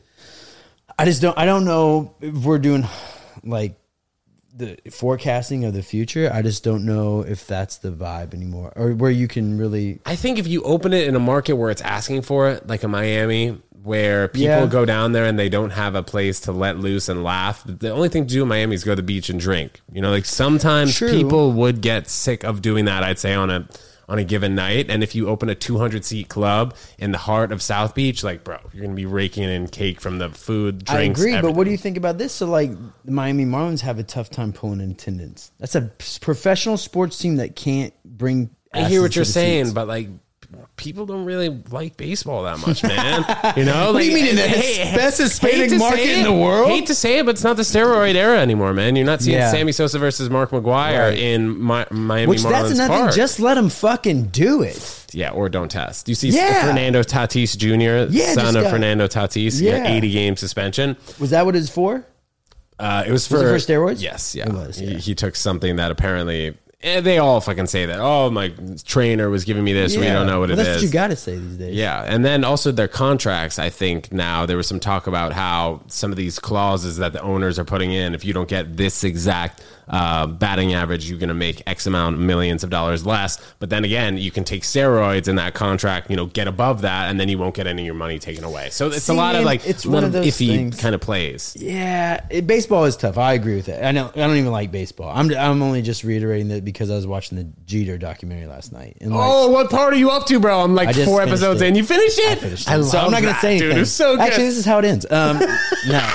[0.98, 1.36] I just don't.
[1.36, 2.86] I don't know if we're doing
[3.44, 3.76] like
[4.54, 6.30] the forecasting of the future.
[6.32, 10.00] I just don't know if that's the vibe anymore, or where you can really.
[10.06, 12.82] I think if you open it in a market where it's asking for it, like
[12.82, 14.66] a Miami, where people Yeah.
[14.66, 17.90] go down there and they don't have a place to let loose and laugh, the
[17.90, 19.80] only thing to do in Miami is go to the beach and drink.
[19.92, 21.10] You know, like sometimes True.
[21.10, 23.04] people would get sick of doing that.
[23.04, 23.68] I'd say on a
[24.08, 27.50] on a given night, and if you open a 200 seat club in the heart
[27.50, 30.96] of South Beach, like bro, you're gonna be raking in cake from the food, I
[30.98, 31.20] drinks.
[31.20, 32.32] agree, but what do you think about this?
[32.32, 32.70] So, like,
[33.04, 35.50] the Miami Marlins have a tough time pulling in attendance.
[35.58, 38.50] That's a professional sports team that can't bring.
[38.72, 39.74] I hear what you're saying, seats.
[39.74, 40.08] but like
[40.76, 43.24] people don't really like baseball that much, man.
[43.56, 46.68] You know, What do you mean in the hey, best Hispanic market in the world?
[46.68, 48.96] Hate to say it, but it's not the steroid era anymore, man.
[48.96, 49.50] You're not seeing Yeah.
[49.50, 51.18] Sammy Sosa versus Mark McGwire Right.
[51.18, 53.10] in Mi- Miami Which Marlins that's another Park.
[53.12, 53.16] thing.
[53.16, 55.06] Just let them fucking do it.
[55.12, 56.08] yeah, or don't test.
[56.08, 56.66] You see Yeah.
[56.66, 59.76] Fernando Tatis Jr., Yeah, son of got- Fernando Tatis, yeah.
[59.78, 59.92] Yeah.
[59.96, 60.96] 80 game suspension.
[61.18, 62.04] Was that what it's for?
[62.78, 64.02] Uh, it was for, Was it for steroids?
[64.02, 64.46] Yes, yeah.
[64.48, 64.98] It was, He, yeah.
[64.98, 66.56] he took something that apparently.
[66.86, 67.98] Eh, They all fucking say that.
[68.00, 68.52] Oh, my
[68.84, 69.96] trainer was giving me this.
[69.96, 70.76] We don't know what well, it that's is.
[70.76, 71.74] what you got to say these days.
[71.74, 73.58] Yeah, and then also their contracts.
[73.58, 77.20] I think now there was some talk about how some of these clauses that the
[77.20, 78.14] owners are putting in.
[78.14, 82.18] If you don't get this exact uh, batting average, you're going to make X amount
[82.18, 83.38] millions of dollars less.
[83.58, 86.10] But then again, you can take steroids in that contract.
[86.10, 88.44] You know, get above that, and then you won't get any of your money taken
[88.44, 88.70] away.
[88.70, 90.80] So it's a lot of like it's one of those iffy things.
[90.80, 91.56] kind of plays.
[91.58, 93.18] Yeah, it, baseball is tough.
[93.18, 93.82] I agree with it.
[93.84, 94.08] I know.
[94.14, 95.10] I don't even like baseball.
[95.14, 95.32] I'm.
[95.34, 98.96] I'm only just reiterating that because I was watching the Jeter documentary last night.
[99.00, 100.60] And like, Oh, what part are you up to, bro?
[100.62, 101.68] I'm like four episodes episode it.
[101.68, 101.74] in.
[101.76, 102.32] You finished it?
[102.32, 102.72] I finished it.
[102.72, 103.76] I so I'm not going to say anything.
[103.76, 103.86] dude.
[103.88, 104.20] So good.
[104.22, 105.06] Actually, this is how it ends.
[105.10, 105.38] Um,
[105.88, 106.14] no,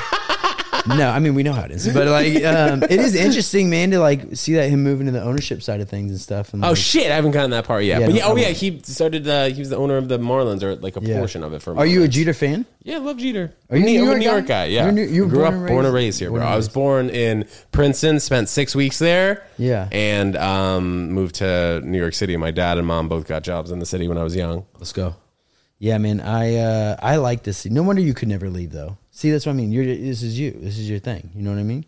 [0.87, 1.09] no.
[1.09, 3.99] I mean, we know how it is, but like, um, it is interesting, man, to
[3.99, 6.53] like see that him moving to the ownership side of things and stuff.
[6.53, 7.11] And Oh shit!
[7.11, 7.99] I haven't gotten that part yet.
[8.01, 9.27] Yeah, but no, yeah, oh yeah, he started.
[9.27, 11.17] Uh, he was the owner of the Marlins, or like a yeah.
[11.17, 11.61] portion of it.
[11.61, 12.07] For Are you a.
[12.07, 12.65] Jeter fan?
[12.83, 13.53] Yeah, I love Jeter.
[13.69, 14.65] Are you a I'm New York New York guy?
[14.67, 14.71] guy?
[14.73, 16.49] Yeah, New- you grew up, and born and raised- here, born bro.
[16.49, 19.43] I was born in Princeton, spent six weeks there.
[19.57, 19.87] Yeah.
[19.91, 22.35] and um, moved to New York City.
[22.37, 24.65] My dad and mom both got jobs in the city when I was young.
[24.79, 25.15] Let's go.
[25.77, 26.19] Yeah, man.
[26.21, 27.65] I uh, I like this.
[27.65, 28.97] No wonder you could never leave, though.
[29.11, 29.71] See, that's what I mean.
[29.71, 30.51] You're this is you.
[30.51, 31.29] This is your thing.
[31.35, 31.85] You know what I mean?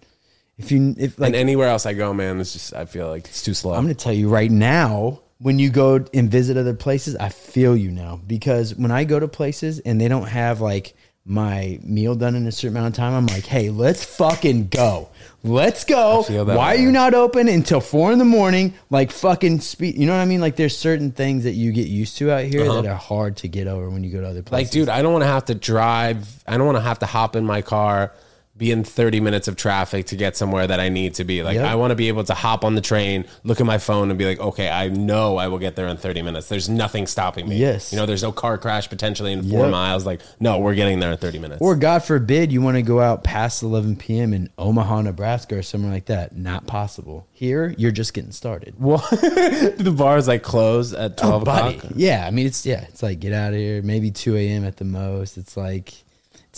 [0.57, 3.25] If you if like and anywhere else I go, man, it's just I feel like
[3.25, 3.73] it's too slow.
[3.73, 7.29] I'm going to tell you right now, when you go and visit other places, I
[7.29, 10.95] feel you now because when I go to places and they don't have like
[11.25, 15.09] my meal done in a certain amount of time, I'm like, hey, let's fucking go.
[15.41, 16.23] Let's go.
[16.23, 18.73] Why are you not open until four in the morning?
[18.89, 19.97] Like fucking speed.
[19.97, 20.41] You know what I mean?
[20.41, 22.87] Like there's certain things that you get used to out here that uh-huh.
[22.87, 24.67] are hard to get over when you go to other places.
[24.67, 26.43] like, dude, I don't want to have to drive.
[26.47, 28.13] I don't want to have to hop in my car,
[28.55, 31.41] be in 30 minutes of traffic to get somewhere that I need to be.
[31.41, 31.65] Like, Yep.
[31.65, 34.19] I want to be able to hop on the train, look at my phone, and
[34.19, 36.49] be like, okay, I know I will get there in 30 minutes.
[36.49, 37.55] There's nothing stopping me.
[37.57, 37.91] Yes.
[37.91, 39.71] You know, there's no car crash potentially in four Yep.
[39.71, 40.05] miles.
[40.05, 41.61] Like, no, we're getting there in 30 minutes.
[41.63, 44.33] Or God forbid you want to go out past 11 p.m.
[44.33, 46.35] in Omaha, Nebraska, or somewhere like that.
[46.37, 47.25] Not possible.
[47.31, 48.75] Here, you're just getting started.
[48.79, 51.91] Well, the bars like close at 12 Oh, o'clock.
[51.95, 53.81] Yeah, I mean it's yeah, it's like get out of here.
[53.81, 54.63] Maybe 2 a.m.
[54.63, 55.37] at the most.
[55.37, 55.93] It's like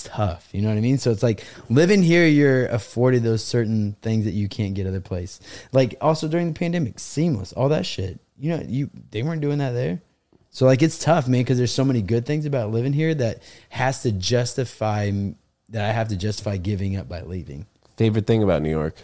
[0.03, 0.49] tough.
[0.51, 0.97] You know what I mean?
[0.97, 5.01] So it's like living here, you're afforded those certain things that you can't get other
[5.01, 5.39] place.
[5.71, 8.19] Like also during the pandemic, seamless, all that shit.
[8.37, 10.01] You know, you they weren't doing that there.
[10.51, 13.41] So like it's tough, man, because there's so many good things about living here that
[13.69, 15.11] has to justify
[15.69, 17.65] that I have to justify giving up by leaving.
[17.97, 18.95] Favorite thing about New York?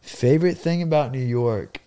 [0.00, 1.80] Favorite thing about New York?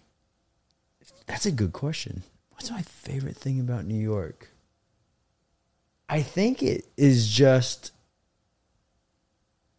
[1.25, 2.23] That's a good question.
[2.51, 4.49] What's my favorite thing about New York?
[6.07, 7.93] I think it is just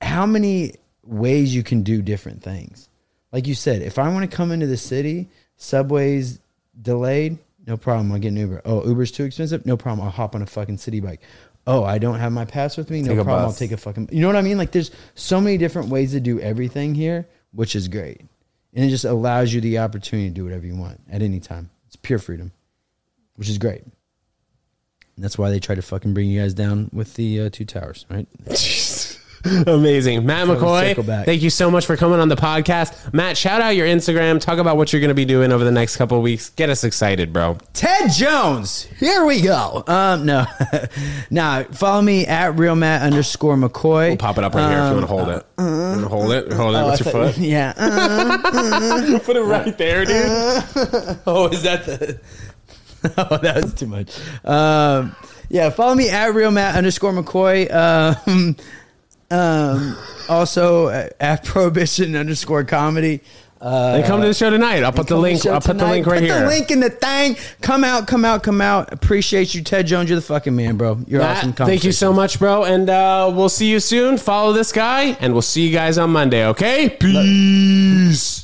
[0.03, 0.74] how many
[1.05, 2.88] ways you can do different things.
[3.32, 6.38] Like you said, if I want to come into the city, subway's
[6.80, 8.12] delayed, no problem.
[8.12, 8.62] I'll get an Uber.
[8.64, 9.64] Oh, Uber's too expensive?
[9.64, 10.05] No problem.
[10.05, 11.20] I'll hop on a fucking city bike.
[11.66, 13.03] Oh, I don't have my pass with me?
[13.03, 13.26] No problem.
[13.26, 13.53] bus.
[13.53, 14.09] I'll take a fucking.
[14.11, 14.59] You know what I mean?
[14.59, 18.20] Like, there's so many different ways to do everything here, which is great.
[18.74, 21.70] And it just allows you the opportunity to do whatever you want at any time.
[21.86, 22.50] It's pure freedom,
[23.36, 23.82] which is great.
[23.82, 27.64] And that's why they try to fucking bring you guys down with the uh, two
[27.64, 28.26] towers, right?
[29.66, 30.24] Amazing.
[30.24, 33.12] Matt McCoy, thank you so much for coming on the podcast.
[33.12, 34.40] Matt, shout out your Instagram.
[34.40, 36.51] Talk about what you're going to be doing over the next couple of weeks.
[36.51, 37.59] Get us excited, bro.
[37.72, 38.84] Ted Jones.
[38.99, 39.82] Here we go.
[39.88, 40.47] Um, no,
[41.30, 41.64] nah.
[41.64, 44.09] Follow me at real Matt underscore McCoy.
[44.11, 45.47] We'll pop it up right here if you want to hold it.
[45.59, 46.53] You wanna hold it?
[46.53, 47.38] Hold it Um, Oh, with your thought- foot.
[47.43, 47.72] Yeah.
[47.76, 51.18] Uh, Put it right there, dude.
[51.26, 52.20] oh, is that the?
[53.18, 54.16] oh, that was too much.
[54.45, 55.16] Um,
[55.49, 57.70] yeah, follow me at real Matt underscore McCoy.
[57.72, 58.57] Um,
[59.32, 59.96] um,
[60.28, 63.20] also uh, at prohibition underscore comedy.
[63.60, 64.82] Uh, They come to the show tonight.
[64.82, 65.42] I'll put the link.
[65.42, 66.40] show I'll put the link right put here.
[66.40, 67.36] the link in the thing.
[67.60, 68.92] Come out, come out, come out.
[68.92, 70.10] Appreciate you, Ted Jones.
[70.10, 70.98] You're the fucking man, bro.
[71.06, 71.52] You're Matt, awesome.
[71.52, 72.64] thank you so much, bro.
[72.64, 74.18] And uh, we'll see you soon.
[74.18, 76.88] Follow this guy, and we'll see you guys on Monday, okay?
[76.88, 78.41] Peace.